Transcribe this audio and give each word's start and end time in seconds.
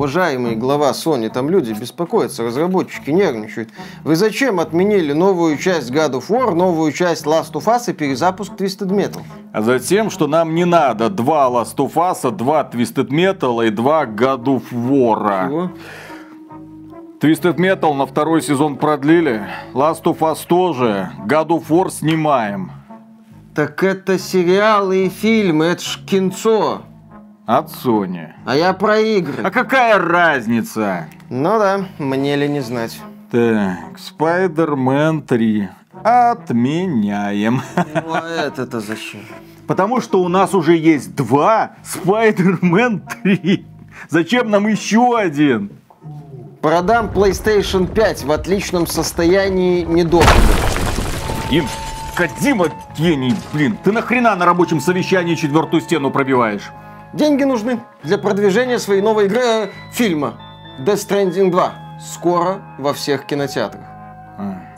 уважаемый 0.00 0.56
глава 0.56 0.92
Sony, 0.92 1.28
там 1.28 1.50
люди 1.50 1.74
беспокоятся, 1.74 2.42
разработчики 2.42 3.10
нервничают. 3.10 3.68
Вы 4.02 4.16
зачем 4.16 4.58
отменили 4.58 5.12
новую 5.12 5.58
часть 5.58 5.90
God 5.90 6.12
of 6.12 6.28
War, 6.30 6.54
новую 6.54 6.90
часть 6.92 7.26
Last 7.26 7.52
of 7.52 7.66
Us 7.66 7.90
и 7.90 7.92
перезапуск 7.92 8.54
Twisted 8.54 8.88
Metal? 8.88 9.20
А 9.52 9.60
затем, 9.60 10.08
что 10.08 10.26
нам 10.26 10.54
не 10.54 10.64
надо 10.64 11.10
два 11.10 11.50
Last 11.50 11.76
of 11.76 11.92
Us, 11.96 12.30
два 12.30 12.62
Twisted 12.62 13.08
Metal 13.08 13.66
и 13.66 13.68
два 13.68 14.06
God 14.06 14.44
of 14.44 14.62
War. 14.72 15.48
Чего? 15.48 15.70
Twisted 17.20 17.56
Metal 17.56 17.92
на 17.92 18.06
второй 18.06 18.40
сезон 18.40 18.78
продлили. 18.78 19.46
Last 19.74 20.04
of 20.04 20.20
Us 20.20 20.38
тоже. 20.48 21.10
God 21.26 21.48
of 21.48 21.64
War 21.68 21.90
снимаем. 21.90 22.70
Так 23.54 23.84
это 23.84 24.18
сериалы 24.18 25.04
и 25.04 25.08
фильмы, 25.10 25.66
это 25.66 25.82
ж 25.82 25.98
кинцо. 26.06 26.84
От 27.50 27.68
Sony. 27.72 28.28
А 28.46 28.54
я 28.54 28.72
про 28.72 29.00
игры. 29.00 29.42
А 29.42 29.50
какая 29.50 29.98
разница? 29.98 31.08
Ну 31.30 31.58
да, 31.58 31.80
мне 31.98 32.36
ли 32.36 32.48
не 32.48 32.60
знать. 32.60 33.00
Так, 33.32 33.98
Spider-Man 33.98 35.22
3. 35.22 35.68
Отменяем. 36.04 37.60
Ну 37.76 38.14
а 38.14 38.46
это-то 38.46 38.78
зачем? 38.78 39.22
Потому 39.66 40.00
что 40.00 40.22
у 40.22 40.28
нас 40.28 40.54
уже 40.54 40.76
есть 40.76 41.16
два 41.16 41.72
Spider-Man 41.82 43.02
3. 43.24 43.66
Зачем 44.08 44.48
нам 44.48 44.68
еще 44.68 45.18
один? 45.18 45.72
Продам 46.62 47.08
PlayStation 47.08 47.92
5 47.92 48.26
в 48.26 48.30
отличном 48.30 48.86
состоянии 48.86 49.82
недорого. 49.82 50.30
Им, 51.50 51.66
Кадима 52.14 52.68
гений, 52.96 53.34
блин, 53.52 53.76
ты 53.82 53.90
нахрена 53.90 54.36
на 54.36 54.46
рабочем 54.46 54.80
совещании 54.80 55.34
четвертую 55.34 55.80
стену 55.80 56.12
пробиваешь? 56.12 56.70
Деньги 57.12 57.42
нужны 57.42 57.80
для 58.04 58.18
продвижения 58.18 58.78
своей 58.78 59.00
новой 59.00 59.26
игры 59.26 59.40
э, 59.42 59.68
фильма 59.92 60.40
Death 60.78 61.08
Stranding 61.08 61.50
2. 61.50 61.98
Скоро 62.00 62.62
во 62.78 62.94
всех 62.94 63.26
кинотеатрах. 63.26 63.84
А. 64.38 64.69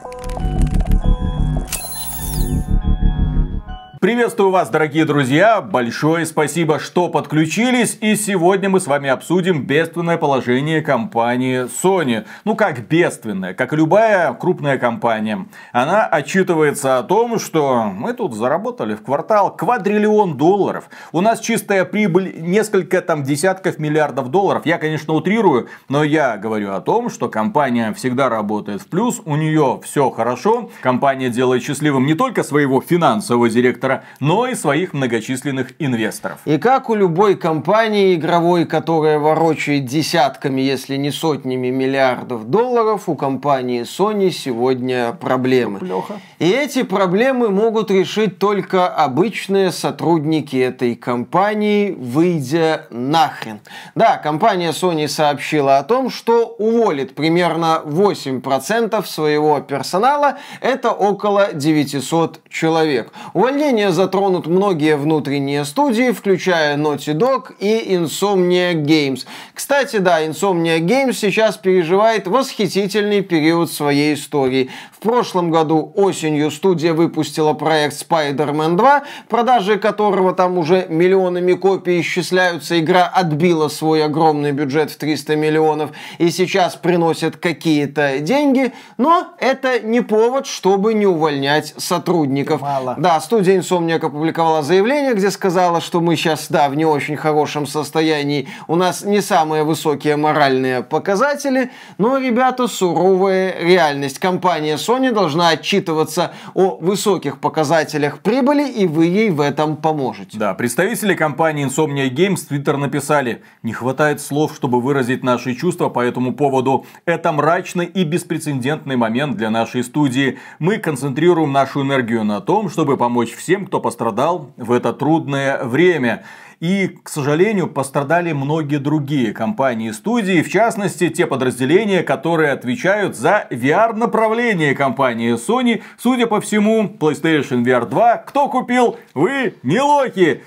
Приветствую 4.12 4.50
вас, 4.50 4.68
дорогие 4.68 5.06
друзья! 5.06 5.62
Большое 5.62 6.26
спасибо, 6.26 6.78
что 6.78 7.08
подключились. 7.08 7.96
И 8.02 8.14
сегодня 8.14 8.68
мы 8.68 8.78
с 8.78 8.86
вами 8.86 9.08
обсудим 9.08 9.64
бедственное 9.64 10.18
положение 10.18 10.82
компании 10.82 11.64
Sony. 11.64 12.26
Ну 12.44 12.54
как 12.54 12.86
бедственное, 12.88 13.54
как 13.54 13.72
любая 13.72 14.34
крупная 14.34 14.76
компания. 14.76 15.46
Она 15.72 16.04
отчитывается 16.04 16.98
о 16.98 17.04
том, 17.04 17.38
что 17.38 17.84
мы 17.84 18.12
тут 18.12 18.34
заработали 18.34 18.96
в 18.96 19.02
квартал 19.02 19.56
квадриллион 19.56 20.36
долларов. 20.36 20.90
У 21.12 21.22
нас 21.22 21.40
чистая 21.40 21.86
прибыль 21.86 22.34
несколько 22.38 23.00
там 23.00 23.22
десятков 23.22 23.78
миллиардов 23.78 24.30
долларов. 24.30 24.66
Я, 24.66 24.76
конечно, 24.76 25.14
утрирую, 25.14 25.68
но 25.88 26.04
я 26.04 26.36
говорю 26.36 26.74
о 26.74 26.82
том, 26.82 27.08
что 27.08 27.30
компания 27.30 27.94
всегда 27.94 28.28
работает 28.28 28.82
в 28.82 28.88
плюс, 28.88 29.22
у 29.24 29.36
нее 29.36 29.80
все 29.82 30.10
хорошо. 30.10 30.68
Компания 30.82 31.30
делает 31.30 31.62
счастливым 31.62 32.04
не 32.04 32.12
только 32.12 32.42
своего 32.42 32.82
финансового 32.82 33.48
директора, 33.48 34.01
но 34.20 34.46
и 34.46 34.54
своих 34.54 34.92
многочисленных 34.92 35.72
инвесторов. 35.78 36.38
И 36.44 36.58
как 36.58 36.90
у 36.90 36.94
любой 36.94 37.36
компании 37.36 38.14
игровой, 38.14 38.64
которая 38.64 39.18
ворочает 39.18 39.84
десятками, 39.84 40.60
если 40.60 40.96
не 40.96 41.10
сотнями 41.10 41.68
миллиардов 41.68 42.48
долларов, 42.48 43.08
у 43.08 43.14
компании 43.14 43.82
Sony 43.82 44.30
сегодня 44.30 45.12
проблемы. 45.12 45.78
Плохо. 45.78 46.14
И 46.38 46.48
эти 46.50 46.82
проблемы 46.82 47.50
могут 47.50 47.90
решить 47.90 48.38
только 48.38 48.88
обычные 48.88 49.70
сотрудники 49.70 50.56
этой 50.56 50.96
компании, 50.96 51.92
выйдя 51.96 52.86
нахрен. 52.90 53.60
Да, 53.94 54.16
компания 54.16 54.70
Sony 54.70 55.06
сообщила 55.06 55.78
о 55.78 55.84
том, 55.84 56.10
что 56.10 56.46
уволит 56.58 57.14
примерно 57.14 57.82
8% 57.84 59.06
своего 59.06 59.60
персонала, 59.60 60.38
это 60.60 60.90
около 60.90 61.52
900 61.52 62.40
человек. 62.48 63.12
Увольнение 63.34 63.91
затронут 63.92 64.46
многие 64.46 64.96
внутренние 64.96 65.64
студии, 65.64 66.10
включая 66.10 66.76
Naughty 66.76 67.14
Dog 67.14 67.54
и 67.58 67.94
Insomnia 67.94 68.72
Games. 68.72 69.26
Кстати, 69.54 69.98
да, 69.98 70.24
Insomnia 70.24 70.78
Games 70.78 71.12
сейчас 71.12 71.56
переживает 71.56 72.26
восхитительный 72.26 73.22
период 73.22 73.70
своей 73.70 74.14
истории. 74.14 74.70
В 74.92 75.00
прошлом 75.00 75.50
году 75.50 75.92
осенью 75.94 76.50
студия 76.50 76.94
выпустила 76.94 77.52
проект 77.52 77.94
Spider-Man 78.08 78.76
2, 78.76 79.02
продажи 79.28 79.78
которого 79.78 80.32
там 80.32 80.58
уже 80.58 80.86
миллионами 80.88 81.52
копий 81.52 82.00
исчисляются. 82.00 82.78
Игра 82.78 83.06
отбила 83.06 83.68
свой 83.68 84.04
огромный 84.04 84.52
бюджет 84.52 84.90
в 84.90 84.96
300 84.96 85.36
миллионов 85.36 85.90
и 86.18 86.30
сейчас 86.30 86.76
приносит 86.76 87.36
какие-то 87.36 88.20
деньги, 88.20 88.72
но 88.96 89.26
это 89.38 89.80
не 89.80 90.00
повод, 90.00 90.46
чтобы 90.46 90.94
не 90.94 91.06
увольнять 91.06 91.74
сотрудников. 91.76 92.62
Мало. 92.62 92.94
Да, 92.98 93.20
студия 93.20 93.58
Insomnia 93.58 93.81
Insomniac 93.82 94.04
опубликовала 94.04 94.62
заявление, 94.62 95.14
где 95.14 95.30
сказала, 95.30 95.80
что 95.80 96.00
мы 96.00 96.16
сейчас, 96.16 96.46
да, 96.48 96.68
в 96.68 96.76
не 96.76 96.84
очень 96.84 97.16
хорошем 97.16 97.66
состоянии, 97.66 98.48
у 98.68 98.76
нас 98.76 99.04
не 99.04 99.20
самые 99.20 99.64
высокие 99.64 100.16
моральные 100.16 100.82
показатели, 100.82 101.70
но, 101.98 102.18
ребята, 102.18 102.68
суровая 102.68 103.54
реальность. 103.60 104.18
Компания 104.18 104.76
Sony 104.76 105.12
должна 105.12 105.50
отчитываться 105.50 106.32
о 106.54 106.76
высоких 106.80 107.40
показателях 107.40 108.20
прибыли, 108.20 108.68
и 108.68 108.86
вы 108.86 109.06
ей 109.06 109.30
в 109.30 109.40
этом 109.40 109.76
поможете. 109.76 110.38
Да, 110.38 110.54
представители 110.54 111.14
компании 111.14 111.66
Insomnia 111.66 112.08
Games 112.08 112.46
в 112.46 112.50
Twitter 112.50 112.76
написали, 112.76 113.42
не 113.62 113.72
хватает 113.72 114.20
слов, 114.20 114.54
чтобы 114.54 114.80
выразить 114.80 115.24
наши 115.24 115.54
чувства 115.54 115.88
по 115.88 116.00
этому 116.00 116.34
поводу. 116.34 116.86
Это 117.04 117.32
мрачный 117.32 117.86
и 117.86 118.04
беспрецедентный 118.04 118.96
момент 118.96 119.36
для 119.36 119.50
нашей 119.50 119.82
студии. 119.82 120.38
Мы 120.58 120.78
концентрируем 120.78 121.52
нашу 121.52 121.82
энергию 121.82 122.24
на 122.24 122.40
том, 122.40 122.68
чтобы 122.68 122.96
помочь 122.96 123.34
всем 123.34 123.66
кто 123.72 123.80
пострадал 123.80 124.52
в 124.58 124.70
это 124.70 124.92
трудное 124.92 125.64
время. 125.64 126.24
И, 126.60 126.88
к 127.02 127.08
сожалению, 127.08 127.68
пострадали 127.68 128.32
многие 128.32 128.76
другие 128.76 129.32
компании 129.32 129.88
и 129.88 129.92
студии, 129.94 130.42
в 130.42 130.50
частности, 130.50 131.08
те 131.08 131.26
подразделения, 131.26 132.02
которые 132.02 132.52
отвечают 132.52 133.16
за 133.16 133.46
VR-направление 133.50 134.74
компании 134.74 135.36
Sony. 135.36 135.82
Судя 135.96 136.26
по 136.26 136.42
всему, 136.42 136.82
PlayStation 136.84 137.64
VR 137.64 137.88
2 137.88 138.18
кто 138.18 138.50
купил? 138.50 138.98
Вы, 139.14 139.54
не 139.62 139.80
лохи! 139.80 140.42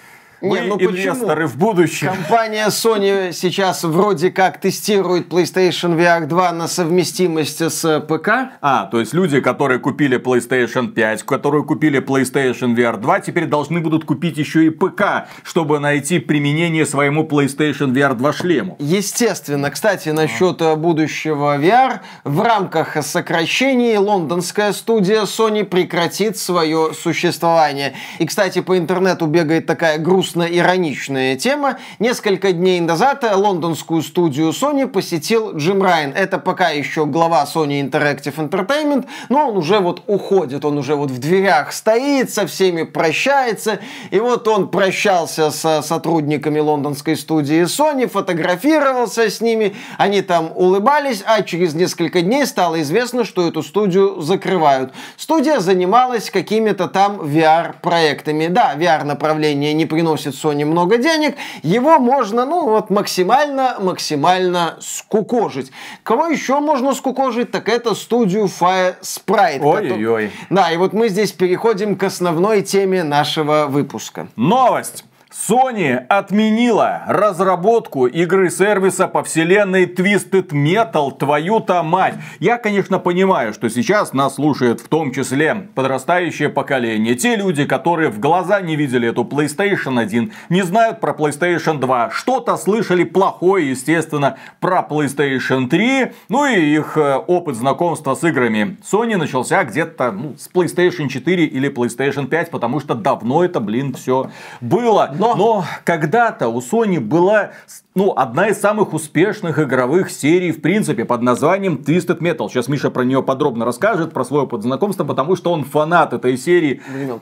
Не, 0.46 0.62
ну 0.62 0.78
инвесторы 0.80 1.44
почему? 1.44 1.48
в 1.48 1.58
будущем. 1.58 2.08
Компания 2.08 2.68
Sony 2.68 3.32
сейчас 3.32 3.84
вроде 3.84 4.32
как 4.32 4.60
тестирует 4.60 5.28
PlayStation 5.28 5.98
VR 5.98 6.26
2 6.26 6.52
на 6.52 6.68
совместимость 6.68 7.62
с 7.62 8.00
ПК. 8.02 8.30
А, 8.62 8.86
то 8.86 9.00
есть 9.00 9.14
люди, 9.14 9.40
которые 9.40 9.80
купили 9.80 10.20
PlayStation 10.20 10.88
5, 10.90 11.24
которые 11.24 11.64
купили 11.64 12.00
PlayStation 12.00 12.76
VR 12.76 12.98
2, 12.98 13.20
теперь 13.22 13.46
должны 13.46 13.80
будут 13.80 14.06
купить 14.06 14.38
еще 14.38 14.66
и 14.66 14.70
ПК, 14.70 15.28
чтобы 15.44 15.80
найти 15.80 16.20
применение 16.20 16.86
своему 16.86 17.24
PlayStation 17.24 17.94
VR 17.94 18.14
2 18.14 18.34
шлему. 18.34 18.76
Естественно. 18.80 19.72
Кстати, 19.72 20.10
насчет 20.10 20.62
будущего 20.78 21.58
VR, 21.58 22.00
в 22.24 22.42
рамках 22.42 22.98
сокращений 23.04 23.98
лондонская 23.98 24.74
студия 24.74 25.24
Sony 25.24 25.64
прекратит 25.64 26.38
свое 26.38 26.94
существование. 26.94 27.96
И, 28.20 28.26
кстати, 28.26 28.62
по 28.62 28.78
интернету 28.78 29.26
бегает 29.26 29.66
такая 29.66 29.98
грустная 29.98 30.35
грустно-ироничная 30.36 31.36
тема. 31.36 31.78
Несколько 32.00 32.52
дней 32.52 32.80
назад 32.82 33.24
лондонскую 33.24 34.02
студию 34.02 34.50
Sony 34.50 34.88
посетил 34.88 35.56
Джим 35.56 35.82
Райан. 35.82 36.12
Это 36.12 36.38
пока 36.38 36.70
еще 36.70 37.06
глава 37.06 37.46
Sony 37.46 37.82
Interactive 37.82 38.36
Entertainment, 38.36 39.06
но 39.30 39.50
он 39.50 39.58
уже 39.58 39.80
вот 39.80 40.04
уходит, 40.08 40.66
он 40.66 40.78
уже 40.78 40.96
вот 40.96 41.12
в 41.12 41.20
дверях 41.20 41.72
стоит, 41.72 42.32
со 42.32 42.46
всеми 42.48 42.84
прощается. 42.84 43.80
И 44.12 44.20
вот 44.20 44.48
он 44.48 44.70
прощался 44.70 45.52
с 45.52 45.82
сотрудниками 45.82 46.60
лондонской 46.60 47.16
студии 47.16 47.64
Sony, 47.64 48.08
фотографировался 48.08 49.30
с 49.30 49.42
ними, 49.42 49.76
они 49.98 50.22
там 50.22 50.52
улыбались, 50.56 51.24
а 51.26 51.42
через 51.44 51.74
несколько 51.74 52.22
дней 52.22 52.46
стало 52.46 52.82
известно, 52.82 53.24
что 53.24 53.48
эту 53.48 53.64
студию 53.64 54.22
закрывают. 54.22 54.94
Студия 55.18 55.60
занималась 55.60 56.30
какими-то 56.30 56.88
там 56.88 57.22
VR-проектами. 57.22 58.48
Да, 58.48 58.76
VR-направление 58.76 59.74
не 59.74 59.86
приносит 59.86 60.25
приносит 60.26 60.44
Sony 60.44 60.66
много 60.66 60.98
денег, 60.98 61.36
его 61.64 62.00
можно, 62.00 62.46
ну, 62.46 62.70
вот 62.70 62.90
максимально-максимально 62.90 64.78
скукожить. 64.82 65.72
Кого 66.04 66.28
еще 66.28 66.60
можно 66.60 66.94
скукожить, 66.94 67.52
так 67.52 67.70
это 67.70 67.96
студию 67.96 68.46
Fire 68.46 68.96
Sprite. 69.02 69.62
Ой-ой-ой. 69.62 70.32
Да, 70.50 70.72
и 70.72 70.78
вот 70.78 70.94
мы 70.94 71.10
здесь 71.10 71.32
переходим 71.32 71.96
к 71.96 72.04
основной 72.04 72.62
теме 72.62 73.04
нашего 73.04 73.66
выпуска. 73.68 74.28
Новость! 74.36 75.06
Sony 75.36 75.98
отменила 76.08 77.04
разработку 77.08 78.08
игры-сервиса 78.08 79.10
по 79.10 79.22
вселенной 79.22 79.86
Twisted 79.86 80.52
Metal, 80.52 81.12
твою-то 81.12 81.84
мать. 81.84 82.16
Я, 82.40 82.58
конечно, 82.58 83.00
понимаю, 83.00 83.54
что 83.54 83.70
сейчас 83.70 84.14
нас 84.14 84.36
слушает 84.36 84.80
в 84.80 84.88
том 84.88 85.12
числе 85.12 85.68
подрастающее 85.76 86.48
поколение. 86.48 87.16
Те 87.16 87.36
люди, 87.36 87.66
которые 87.66 88.10
в 88.12 88.20
глаза 88.20 88.62
не 88.62 88.78
видели 88.78 89.10
эту 89.10 89.24
PlayStation 89.26 90.00
1, 90.00 90.32
не 90.50 90.62
знают 90.62 91.02
про 91.02 91.12
PlayStation 91.12 91.80
2, 91.80 92.12
что-то 92.12 92.56
слышали 92.56 93.04
плохое, 93.04 93.70
естественно, 93.70 94.38
про 94.62 94.88
PlayStation 94.90 95.68
3, 95.68 96.14
ну 96.30 96.46
и 96.46 96.60
их 96.62 96.98
э, 96.98 97.18
опыт 97.18 97.58
знакомства 97.58 98.16
с 98.16 98.24
играми 98.24 98.78
Sony 98.90 99.18
начался 99.18 99.66
где-то 99.66 100.14
ну, 100.14 100.36
с 100.38 100.50
PlayStation 100.50 101.10
4 101.10 101.44
или 101.46 101.70
PlayStation 101.70 102.28
5, 102.28 102.52
потому 102.52 102.80
что 102.80 102.96
давно 102.96 103.44
это, 103.44 103.60
блин, 103.60 103.94
все 103.94 104.32
было. 104.62 105.14
Но 105.34 105.36
но, 105.36 105.66
когда-то 105.84 106.50
у 106.50 106.60
Sony 106.60 107.00
была 107.00 107.52
ну, 107.96 108.14
одна 108.16 108.50
из 108.50 108.60
самых 108.60 108.94
успешных 108.94 109.58
игровых 109.58 110.12
серий, 110.12 110.52
в 110.52 110.62
принципе, 110.62 111.06
под 111.06 111.22
названием 111.22 111.76
Twisted 111.76 112.20
Metal. 112.20 112.50
Сейчас 112.50 112.68
Миша 112.68 112.92
про 112.92 113.04
нее 113.04 113.24
подробно 113.24 113.66
расскажет, 113.66 114.14
про 114.14 114.24
свой 114.26 114.44
опыт 114.44 114.64
знакомства, 114.64 115.04
потому 115.04 115.36
что 115.36 115.52
он 115.52 115.64
фанат 115.64 116.14
этой 116.14 116.38
серии. 116.38 116.82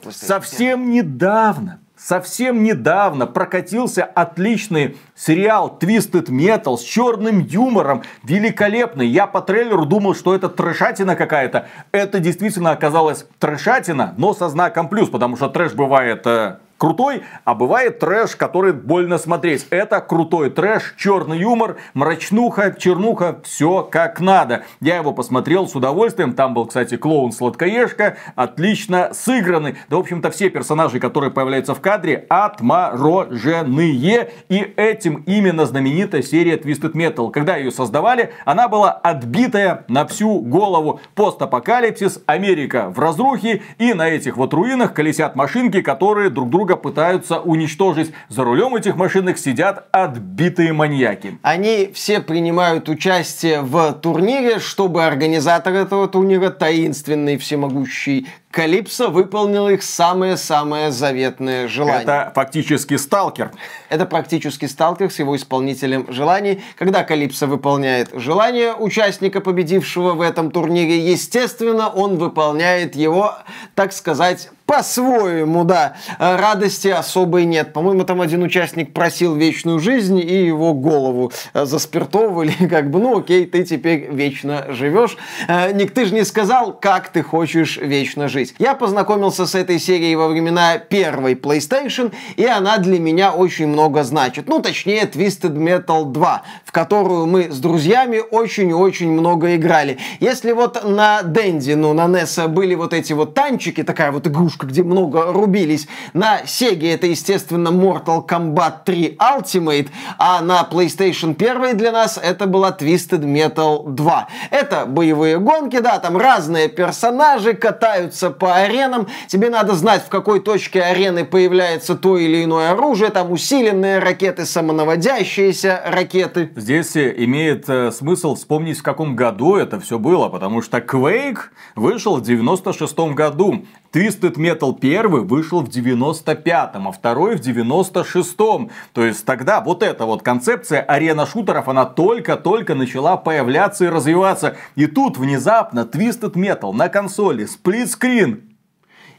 Совсем 0.09 0.89
недавно 0.89 1.79
совсем 1.95 2.63
недавно 2.63 3.27
прокатился 3.27 4.03
отличный 4.03 4.97
сериал 5.15 5.77
Twisted 5.79 6.25
Metal 6.25 6.77
с 6.77 6.81
черным 6.81 7.39
юмором, 7.39 8.03
великолепный. 8.23 9.07
Я 9.07 9.27
по 9.27 9.41
трейлеру 9.41 9.85
думал, 9.85 10.15
что 10.15 10.35
это 10.35 10.49
трэшатина 10.49 11.15
какая-то. 11.15 11.67
Это 11.91 12.19
действительно 12.19 12.71
оказалось 12.71 13.25
трэшатина, 13.39 14.13
но 14.17 14.33
со 14.33 14.49
знаком 14.49 14.89
плюс, 14.89 15.09
потому 15.09 15.37
что 15.37 15.49
трэш 15.49 15.73
бывает 15.73 16.25
э, 16.25 16.57
крутой, 16.83 17.23
а 17.45 17.55
бывает 17.55 17.99
трэш, 17.99 18.35
который 18.35 18.73
больно 18.73 19.17
смотреть. 19.17 19.67
Это 19.69 20.01
крутой 20.01 20.49
трэш, 20.49 20.95
черный 20.97 21.39
юмор, 21.39 21.77
мрачнуха, 21.93 22.75
чернуха, 22.77 23.39
все 23.45 23.87
как 23.89 24.19
надо. 24.19 24.65
Я 24.81 24.97
его 24.97 25.13
посмотрел 25.13 25.65
с 25.65 25.77
удовольствием. 25.77 26.33
Там 26.33 26.53
был, 26.53 26.65
кстати, 26.65 26.97
клоун 26.97 27.31
Сладкоежка, 27.31 28.17
отлично 28.35 29.11
сыгранный. 29.13 29.77
Да, 29.87 29.95
в 29.95 30.01
общем-то, 30.01 30.29
все 30.29 30.49
персонажи, 30.49 30.99
которые 30.99 31.31
появляются 31.31 31.73
в 31.73 31.79
кадре, 31.79 32.25
отмороженные. 32.27 34.29
И 34.49 34.73
этим 34.75 35.23
именно 35.25 35.65
знаменитая 35.65 36.21
серия 36.21 36.57
Twisted 36.57 36.95
Metal. 36.95 37.31
Когда 37.31 37.55
ее 37.55 37.71
создавали, 37.71 38.33
она 38.43 38.67
была 38.67 38.91
отбитая 38.91 39.85
на 39.87 40.05
всю 40.05 40.41
голову. 40.41 40.99
Постапокалипсис, 41.15 42.21
Америка 42.25 42.89
в 42.89 42.99
разрухе, 42.99 43.61
и 43.77 43.93
на 43.93 44.09
этих 44.09 44.35
вот 44.35 44.53
руинах 44.53 44.93
колесят 44.93 45.37
машинки, 45.37 45.81
которые 45.81 46.29
друг 46.29 46.49
друга 46.49 46.72
друга 46.73 46.75
пытаются 46.75 47.39
уничтожить. 47.39 48.13
За 48.29 48.43
рулем 48.43 48.75
этих 48.75 48.95
машинок 48.95 49.37
сидят 49.37 49.87
отбитые 49.91 50.73
маньяки. 50.73 51.37
Они 51.41 51.89
все 51.93 52.19
принимают 52.19 52.89
участие 52.89 53.61
в 53.61 53.93
турнире, 53.93 54.59
чтобы 54.59 55.03
организатор 55.03 55.73
этого 55.73 56.07
турнира, 56.07 56.49
таинственный 56.49 57.37
всемогущий 57.37 58.27
Калипсо 58.53 59.07
выполнил 59.07 59.67
их 59.67 59.81
самое-самое 59.81 60.91
заветное 60.91 61.67
желание. 61.67 62.03
Это 62.03 62.31
фактически 62.35 62.97
сталкер. 62.97 63.51
Это 63.89 64.05
практически 64.05 64.65
сталкер 64.65 65.09
с 65.09 65.17
его 65.17 65.35
исполнителем 65.35 66.05
желаний. 66.13 66.61
Когда 66.77 67.03
Калипсо 67.03 67.47
выполняет 67.47 68.11
желание 68.13 68.75
участника, 68.75 69.41
победившего 69.41 70.13
в 70.13 70.21
этом 70.21 70.51
турнире, 70.51 70.99
естественно, 70.99 71.89
он 71.89 72.17
выполняет 72.17 72.95
его, 72.95 73.33
так 73.73 73.91
сказать, 73.91 74.51
по-своему, 74.73 75.65
да. 75.65 75.95
Радости 76.17 76.87
особой 76.87 77.45
нет. 77.45 77.73
По-моему, 77.73 78.05
там 78.05 78.21
один 78.21 78.41
участник 78.41 78.91
просил 78.91 79.35
вечную 79.35 79.79
жизнь 79.79 80.17
и 80.17 80.45
его 80.45 80.73
голову 80.73 81.31
заспиртовывали. 81.53 82.53
Как 82.69 82.89
бы, 82.89 82.99
ну 82.99 83.19
окей, 83.19 83.45
ты 83.45 83.63
теперь 83.63 84.09
вечно 84.11 84.65
живешь. 84.69 85.15
Э, 85.47 85.71
Ник, 85.73 85.93
ты 85.93 86.05
же 86.05 86.13
не 86.13 86.25
сказал, 86.25 86.73
как 86.73 87.09
ты 87.09 87.21
хочешь 87.21 87.77
вечно 87.77 88.27
жить. 88.27 88.55
Я 88.57 88.73
познакомился 88.73 89.45
с 89.45 89.53
этой 89.53 89.77
серией 89.79 90.15
во 90.15 90.27
времена 90.27 90.79
первой 90.79 91.35
PlayStation, 91.35 92.11
и 92.35 92.45
она 92.45 92.77
для 92.77 92.99
меня 92.99 93.31
очень 93.31 93.67
много 93.67 94.03
значит. 94.03 94.47
Ну, 94.47 94.59
точнее, 94.59 95.03
Twisted 95.03 95.55
Metal 95.55 96.05
2, 96.05 96.41
в 96.65 96.71
которую 96.71 97.27
мы 97.27 97.51
с 97.51 97.59
друзьями 97.59 98.21
очень-очень 98.31 99.11
много 99.11 99.55
играли. 99.55 99.99
Если 100.19 100.51
вот 100.51 100.83
на 100.83 101.21
Денди, 101.21 101.73
ну, 101.73 101.93
на 101.93 102.05
NES 102.07 102.47
были 102.47 102.73
вот 102.73 102.93
эти 102.93 103.13
вот 103.13 103.35
танчики, 103.35 103.83
такая 103.83 104.11
вот 104.11 104.25
игрушка, 104.25 104.62
где 104.63 104.83
много 104.83 105.31
рубились, 105.31 105.87
на 106.13 106.41
Sega 106.41 106.93
это, 106.93 107.07
естественно, 107.07 107.69
Mortal 107.69 108.27
Kombat 108.27 108.83
3 108.85 109.17
Ultimate, 109.19 109.89
а 110.17 110.41
на 110.41 110.67
PlayStation 110.69 111.35
1 111.35 111.77
для 111.77 111.91
нас 111.91 112.19
это 112.21 112.45
была 112.47 112.75
Twisted 112.77 113.23
Metal 113.23 113.89
2. 113.89 114.27
Это 114.51 114.85
боевые 114.85 115.39
гонки, 115.39 115.79
да, 115.79 115.99
там 115.99 116.17
разные 116.17 116.69
персонажи 116.69 117.53
катаются 117.53 118.29
по 118.29 118.55
аренам. 118.55 119.07
Тебе 119.27 119.49
надо 119.49 119.73
знать, 119.73 120.03
в 120.03 120.09
какой 120.09 120.39
точке 120.39 120.81
арены 120.81 121.25
появляется 121.25 121.95
то 121.95 122.17
или 122.17 122.43
иное 122.43 122.71
оружие. 122.71 123.09
Там 123.09 123.31
усиленные 123.31 123.99
ракеты, 123.99 124.45
самонаводящиеся 124.45 125.81
ракеты. 125.85 126.51
Здесь 126.55 126.95
э, 126.95 127.13
имеет 127.17 127.69
э, 127.69 127.91
смысл 127.91 128.35
вспомнить, 128.35 128.79
в 128.79 128.83
каком 128.83 129.15
году 129.15 129.55
это 129.55 129.79
все 129.79 129.99
было. 129.99 130.29
Потому 130.29 130.61
что 130.61 130.77
Quake 130.79 131.39
вышел 131.75 132.17
в 132.17 132.21
96 132.21 132.99
году. 133.15 133.65
Twisted 133.93 134.37
Metal 134.43 134.75
1 134.77 135.25
вышел 135.25 135.61
в 135.61 135.69
95-м, 135.69 136.87
а 136.87 136.91
второй 136.91 137.37
в 137.37 137.41
96-м. 137.41 138.69
То 138.93 139.05
есть 139.05 139.25
тогда 139.25 139.61
вот 139.61 139.81
эта 139.83 140.05
вот 140.05 140.21
концепция 140.21 140.81
арена 140.81 141.25
шутеров, 141.25 141.69
она 141.69 141.85
только-только 141.85 142.75
начала 142.75 143.15
появляться 143.15 143.85
и 143.85 143.89
развиваться. 143.89 144.57
И 144.75 144.87
тут 144.87 145.17
внезапно 145.17 145.87
Twisted 145.91 146.33
Metal 146.33 146.73
на 146.73 146.89
консоли, 146.89 147.45
сплитскрин, 147.45 148.52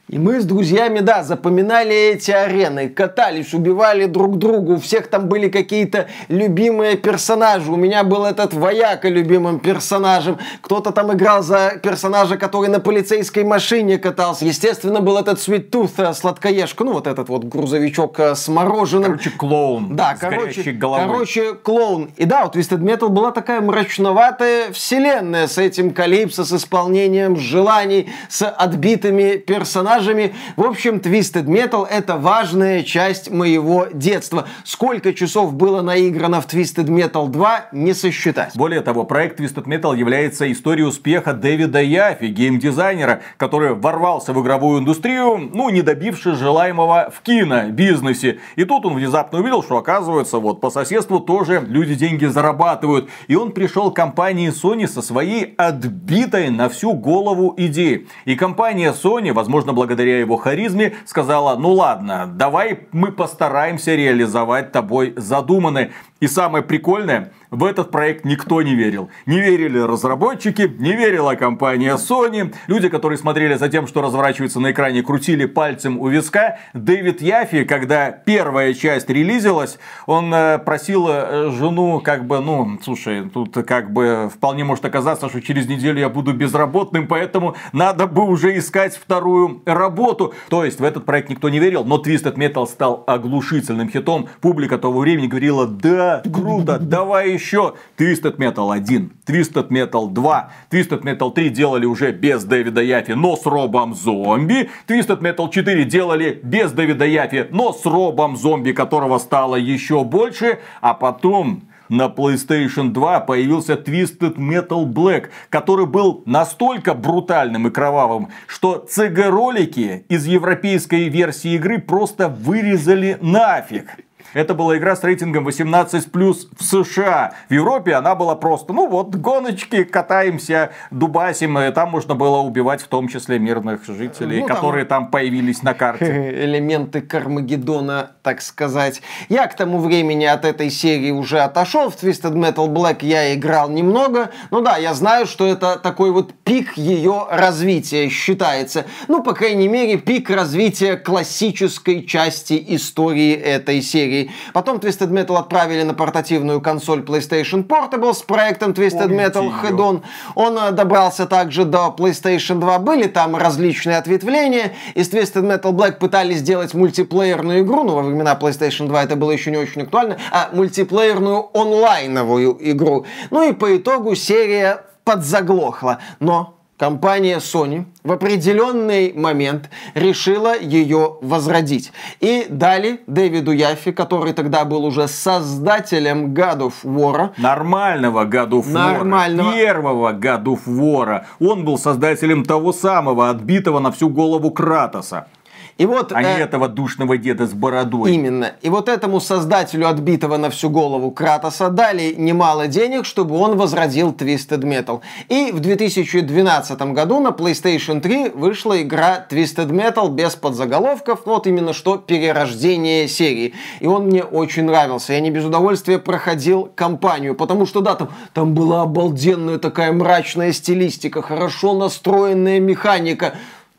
и 0.08 0.18
мы 0.18 0.38
с 0.38 0.44
друзьями, 0.44 1.00
да, 1.00 1.22
запоминали 1.22 1.94
эти 1.94 2.30
арены, 2.30 2.90
катались, 2.90 3.54
убивали 3.54 4.04
друг 4.04 4.36
друга. 4.36 4.72
У 4.72 4.78
всех 4.78 5.06
там 5.06 5.28
были 5.28 5.48
какие-то 5.48 6.08
любимые 6.28 6.98
персонажи. 6.98 7.72
У 7.72 7.76
меня 7.76 8.04
был 8.04 8.26
этот 8.26 8.52
вояка 8.52 9.08
любимым 9.08 9.60
персонажем. 9.60 10.38
Кто-то 10.60 10.90
там 10.90 11.14
играл 11.14 11.42
за 11.42 11.80
персонажа, 11.82 12.36
который 12.36 12.68
на 12.68 12.80
полицейской 12.80 13.44
машине 13.44 13.96
катался. 13.98 14.44
Естественно, 14.44 15.00
был 15.00 15.16
этот 15.16 15.38
Sweet 15.38 15.70
Tooth, 15.70 15.92
э, 15.96 16.12
сладкоежка. 16.12 16.84
Ну, 16.84 16.92
вот 16.92 17.06
этот 17.06 17.30
вот 17.30 17.44
грузовичок 17.44 18.20
э, 18.20 18.34
с 18.34 18.46
мороженым. 18.48 19.12
Короче, 19.12 19.30
клоун. 19.30 19.96
Да, 19.96 20.16
короче, 20.20 20.72
короче, 20.74 21.54
клоун. 21.54 22.10
И 22.18 22.26
да, 22.26 22.44
вот 22.44 22.56
Twisted 22.56 22.80
Metal 22.80 23.08
была 23.08 23.30
такая 23.30 23.62
мрачноватая 23.62 24.70
вселенная 24.70 25.48
с 25.48 25.56
этим 25.56 25.94
Калипсо, 25.94 26.44
с 26.44 26.52
исполнением 26.52 27.36
желаний, 27.36 28.10
с 28.28 28.46
отбитыми 28.46 29.38
персонажами 29.38 29.93
персонажами. 29.94 30.34
В 30.56 30.64
общем, 30.64 30.96
Twisted 30.96 31.44
Metal 31.44 31.86
это 31.88 32.16
важная 32.16 32.82
часть 32.82 33.30
моего 33.30 33.86
детства. 33.92 34.46
Сколько 34.64 35.12
часов 35.12 35.54
было 35.54 35.82
наиграно 35.82 36.40
в 36.40 36.46
Twisted 36.46 36.86
Metal 36.86 37.28
2, 37.28 37.68
не 37.72 37.94
сосчитать. 37.94 38.52
Более 38.56 38.80
того, 38.80 39.04
проект 39.04 39.40
Twisted 39.40 39.64
Metal 39.64 39.96
является 39.96 40.50
историей 40.50 40.86
успеха 40.86 41.32
Дэвида 41.32 41.82
Яфи, 41.82 42.26
геймдизайнера, 42.26 43.22
который 43.36 43.74
ворвался 43.74 44.32
в 44.32 44.42
игровую 44.42 44.80
индустрию, 44.80 45.50
ну, 45.52 45.70
не 45.70 45.82
добившись 45.82 46.38
желаемого 46.38 47.12
в 47.14 47.22
кинобизнесе. 47.22 48.40
И 48.56 48.64
тут 48.64 48.86
он 48.86 48.94
внезапно 48.94 49.40
увидел, 49.40 49.62
что 49.62 49.78
оказывается, 49.78 50.38
вот 50.38 50.60
по 50.60 50.70
соседству 50.70 51.20
тоже 51.20 51.64
люди 51.66 51.94
деньги 51.94 52.26
зарабатывают. 52.26 53.08
И 53.28 53.36
он 53.36 53.52
пришел 53.52 53.90
к 53.90 53.96
компании 53.96 54.50
Sony 54.50 54.86
со 54.88 55.02
своей 55.02 55.54
отбитой 55.56 56.50
на 56.50 56.68
всю 56.68 56.92
голову 56.94 57.54
идеей. 57.56 58.08
И 58.24 58.36
компания 58.36 58.92
Sony, 58.92 59.32
возможно, 59.32 59.72
благодаря 59.72 59.83
благодаря 59.84 60.18
его 60.18 60.38
харизме, 60.38 60.94
сказала, 61.04 61.56
ну 61.56 61.72
ладно, 61.72 62.26
давай 62.26 62.88
мы 62.92 63.12
постараемся 63.12 63.94
реализовать 63.94 64.72
тобой 64.72 65.12
задуманное. 65.16 65.92
И 66.24 66.26
самое 66.26 66.64
прикольное, 66.64 67.32
в 67.50 67.64
этот 67.64 67.90
проект 67.90 68.24
никто 68.24 68.62
не 68.62 68.74
верил. 68.74 69.10
Не 69.26 69.40
верили 69.40 69.78
разработчики, 69.78 70.62
не 70.78 70.92
верила 70.96 71.34
компания 71.34 71.96
Sony. 71.96 72.54
Люди, 72.66 72.88
которые 72.88 73.18
смотрели 73.18 73.54
за 73.56 73.68
тем, 73.68 73.86
что 73.86 74.00
разворачивается 74.00 74.58
на 74.58 74.70
экране, 74.72 75.02
крутили 75.02 75.44
пальцем 75.44 76.00
у 76.00 76.08
виска. 76.08 76.58
Дэвид 76.72 77.20
Яфи, 77.20 77.64
когда 77.64 78.10
первая 78.10 78.72
часть 78.72 79.10
релизилась, 79.10 79.78
он 80.06 80.32
э, 80.32 80.58
просил 80.60 81.08
э, 81.10 81.50
жену, 81.50 82.00
как 82.00 82.26
бы, 82.26 82.40
ну, 82.40 82.78
слушай, 82.82 83.28
тут 83.28 83.52
как 83.66 83.92
бы 83.92 84.30
вполне 84.34 84.64
может 84.64 84.86
оказаться, 84.86 85.28
что 85.28 85.42
через 85.42 85.68
неделю 85.68 86.00
я 86.00 86.08
буду 86.08 86.32
безработным, 86.32 87.06
поэтому 87.06 87.54
надо 87.74 88.06
бы 88.06 88.24
уже 88.24 88.56
искать 88.56 88.96
вторую 88.96 89.60
работу. 89.66 90.32
То 90.48 90.64
есть 90.64 90.80
в 90.80 90.84
этот 90.84 91.04
проект 91.04 91.28
никто 91.28 91.50
не 91.50 91.58
верил, 91.58 91.84
но 91.84 91.98
Twisted 91.98 92.36
Metal 92.36 92.66
стал 92.66 93.04
оглушительным 93.06 93.90
хитом. 93.90 94.28
Публика 94.40 94.78
того 94.78 95.00
времени 95.00 95.26
говорила, 95.26 95.66
да, 95.66 96.13
круто, 96.20 96.78
давай 96.78 97.32
еще 97.32 97.74
Twisted 97.96 98.36
Metal 98.36 98.72
1, 98.72 99.12
Twisted 99.26 99.68
Metal 99.68 100.10
2, 100.10 100.50
Twisted 100.70 101.02
Metal 101.02 101.32
3 101.32 101.48
делали 101.50 101.86
уже 101.86 102.12
без 102.12 102.44
Дэвида 102.44 102.82
Яфи, 102.82 103.12
но 103.12 103.36
с 103.36 103.46
Робом 103.46 103.94
Зомби. 103.94 104.70
Twisted 104.86 105.20
Metal 105.20 105.50
4 105.50 105.84
делали 105.84 106.40
без 106.42 106.72
Дэвида 106.72 107.06
Яфи, 107.06 107.48
но 107.50 107.72
с 107.72 107.84
Робом 107.84 108.36
Зомби, 108.36 108.72
которого 108.72 109.18
стало 109.18 109.56
еще 109.56 110.04
больше. 110.04 110.58
А 110.80 110.94
потом 110.94 111.62
на 111.88 112.08
PlayStation 112.08 112.90
2 112.90 113.20
появился 113.20 113.74
Twisted 113.74 114.36
Metal 114.36 114.84
Black, 114.86 115.28
который 115.50 115.86
был 115.86 116.22
настолько 116.26 116.94
брутальным 116.94 117.68
и 117.68 117.70
кровавым, 117.70 118.28
что 118.46 118.86
CG-ролики 118.88 120.04
из 120.08 120.26
европейской 120.26 121.08
версии 121.08 121.54
игры 121.54 121.78
просто 121.78 122.28
вырезали 122.28 123.18
нафиг. 123.20 124.03
Это 124.32 124.54
была 124.54 124.76
игра 124.76 124.96
с 124.96 125.04
рейтингом 125.04 125.44
18 125.44 126.10
плюс 126.10 126.48
в 126.58 126.64
США. 126.64 127.34
В 127.48 127.52
Европе 127.52 127.94
она 127.94 128.14
была 128.14 128.34
просто, 128.34 128.72
ну 128.72 128.88
вот, 128.88 129.14
гоночки, 129.14 129.84
катаемся, 129.84 130.72
дубасим. 130.90 131.58
И 131.58 131.70
там 131.70 131.90
можно 131.90 132.14
было 132.14 132.38
убивать 132.38 132.82
в 132.82 132.88
том 132.88 133.08
числе 133.08 133.38
мирных 133.38 133.84
жителей, 133.86 134.40
ну, 134.40 134.46
которые 134.46 134.84
там... 134.84 135.04
там 135.04 135.10
появились 135.10 135.62
на 135.62 135.74
карте. 135.74 136.06
Элементы 136.44 137.00
Кармагеддона, 137.00 138.12
так 138.22 138.42
сказать. 138.42 139.02
Я 139.28 139.46
к 139.46 139.56
тому 139.56 139.78
времени 139.78 140.24
от 140.24 140.44
этой 140.44 140.70
серии 140.70 141.10
уже 141.10 141.40
отошел. 141.40 141.90
В 141.90 142.02
Twisted 142.02 142.34
Metal 142.34 142.68
Black 142.68 142.98
я 143.02 143.34
играл 143.34 143.70
немного. 143.70 144.30
Ну 144.50 144.60
да, 144.60 144.76
я 144.76 144.94
знаю, 144.94 145.26
что 145.26 145.46
это 145.46 145.78
такой 145.78 146.10
вот 146.10 146.32
пик 146.44 146.76
ее 146.76 147.26
развития 147.30 148.08
считается. 148.08 148.86
Ну, 149.08 149.22
по 149.22 149.32
крайней 149.32 149.68
мере, 149.68 149.98
пик 149.98 150.30
развития 150.30 150.96
классической 150.96 152.04
части 152.04 152.62
истории 152.68 153.34
этой 153.34 153.82
серии. 153.82 154.13
Потом 154.52 154.78
Twisted 154.78 155.10
Metal 155.10 155.38
отправили 155.38 155.82
на 155.82 155.94
портативную 155.94 156.60
консоль 156.60 157.00
PlayStation 157.00 157.66
Portable 157.66 158.14
с 158.14 158.22
проектом 158.22 158.72
Twisted 158.72 159.08
Помните 159.08 159.38
Metal 159.38 159.52
Head-On. 159.62 160.02
Он 160.34 160.58
э, 160.58 160.70
добрался 160.72 161.26
также 161.26 161.64
до 161.64 161.94
PlayStation 161.96 162.60
2. 162.60 162.78
Были 162.78 163.06
там 163.06 163.36
различные 163.36 163.98
ответвления. 163.98 164.72
Из 164.94 165.10
Twisted 165.10 165.42
Metal 165.42 165.72
Black 165.72 165.98
пытались 165.98 166.38
сделать 166.38 166.74
мультиплеерную 166.74 167.60
игру, 167.62 167.84
но 167.84 167.96
во 167.96 168.02
времена 168.02 168.36
PlayStation 168.40 168.86
2 168.88 169.04
это 169.04 169.16
было 169.16 169.30
еще 169.30 169.50
не 169.50 169.56
очень 169.56 169.82
актуально, 169.82 170.18
а 170.30 170.50
мультиплеерную 170.52 171.50
онлайновую 171.54 172.56
игру. 172.60 173.06
Ну 173.30 173.48
и 173.48 173.52
по 173.52 173.76
итогу 173.76 174.14
серия 174.14 174.84
подзаглохла. 175.04 175.98
Но 176.20 176.58
компания 176.76 177.38
Sony 177.38 177.84
в 178.02 178.12
определенный 178.12 179.12
момент 179.12 179.70
решила 179.94 180.58
ее 180.58 181.16
возродить. 181.20 181.92
И 182.20 182.46
дали 182.48 183.00
Дэвиду 183.06 183.52
Яффи, 183.52 183.92
который 183.92 184.32
тогда 184.32 184.64
был 184.64 184.84
уже 184.84 185.08
создателем 185.08 186.34
God 186.34 186.60
of 186.60 186.74
War. 186.84 187.30
Нормального 187.36 188.24
God 188.24 188.50
of 188.50 188.66
War. 188.66 188.72
Нормального. 188.72 189.52
Первого 189.52 190.12
God 190.12 190.44
of 190.44 190.60
War. 190.66 191.24
Он 191.40 191.64
был 191.64 191.78
создателем 191.78 192.44
того 192.44 192.72
самого, 192.72 193.30
отбитого 193.30 193.78
на 193.78 193.90
всю 193.90 194.08
голову 194.08 194.50
Кратоса. 194.50 195.28
И 195.76 195.86
вот, 195.86 196.12
а 196.12 196.22
э, 196.22 196.36
не 196.36 196.42
этого 196.42 196.68
душного 196.68 197.18
деда 197.18 197.46
с 197.46 197.52
бородой. 197.52 198.12
Именно. 198.12 198.52
И 198.62 198.68
вот 198.68 198.88
этому 198.88 199.20
создателю 199.20 199.88
отбитого 199.88 200.36
на 200.36 200.50
всю 200.50 200.70
голову 200.70 201.10
Кратоса 201.10 201.68
дали 201.68 202.14
немало 202.16 202.68
денег, 202.68 203.04
чтобы 203.04 203.36
он 203.36 203.56
возродил 203.56 204.12
Twisted 204.12 204.60
Metal. 204.60 205.00
И 205.28 205.50
в 205.52 205.58
2012 205.60 206.80
году 206.92 207.18
на 207.20 207.28
PlayStation 207.28 208.00
3 208.00 208.30
вышла 208.30 208.80
игра 208.80 209.26
Twisted 209.28 209.70
Metal 209.70 210.08
без 210.10 210.36
подзаголовков, 210.36 211.22
вот 211.24 211.46
именно 211.48 211.72
что 211.72 211.96
перерождение 211.96 213.08
серии. 213.08 213.54
И 213.80 213.86
он 213.86 214.06
мне 214.06 214.22
очень 214.22 214.64
нравился. 214.64 215.12
Я 215.12 215.20
не 215.20 215.30
без 215.30 215.44
удовольствия 215.44 215.98
проходил 215.98 216.70
кампанию, 216.74 217.34
потому 217.34 217.66
что 217.66 217.80
да, 217.80 217.96
там, 217.96 218.10
там 218.32 218.54
была 218.54 218.82
обалденная 218.82 219.58
такая 219.58 219.92
мрачная 219.92 220.52
стилистика, 220.52 221.20
хорошо 221.20 221.74
настроенная 221.74 222.60
механика, 222.60 223.34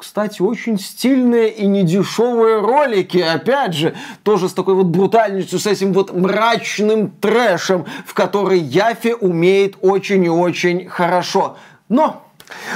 кстати, 0.06 0.40
очень 0.40 0.80
стильные 0.80 1.50
и 1.50 1.66
недешевые 1.66 2.60
ролики, 2.62 3.18
опять 3.18 3.74
же, 3.74 3.96
тоже 4.22 4.50
с 4.50 4.54
такой 4.54 4.76
вот 4.76 4.86
брутальностью, 4.86 5.58
с 5.58 5.66
этим 5.66 5.94
вот 5.94 6.14
мрачным 6.14 7.10
трэшем, 7.10 7.86
в 8.06 8.14
который 8.14 8.60
Яфи 8.60 9.16
умеет 9.20 9.78
очень 9.82 10.24
и 10.24 10.30
очень 10.30 10.88
хорошо. 10.88 11.58
Но 11.90 12.25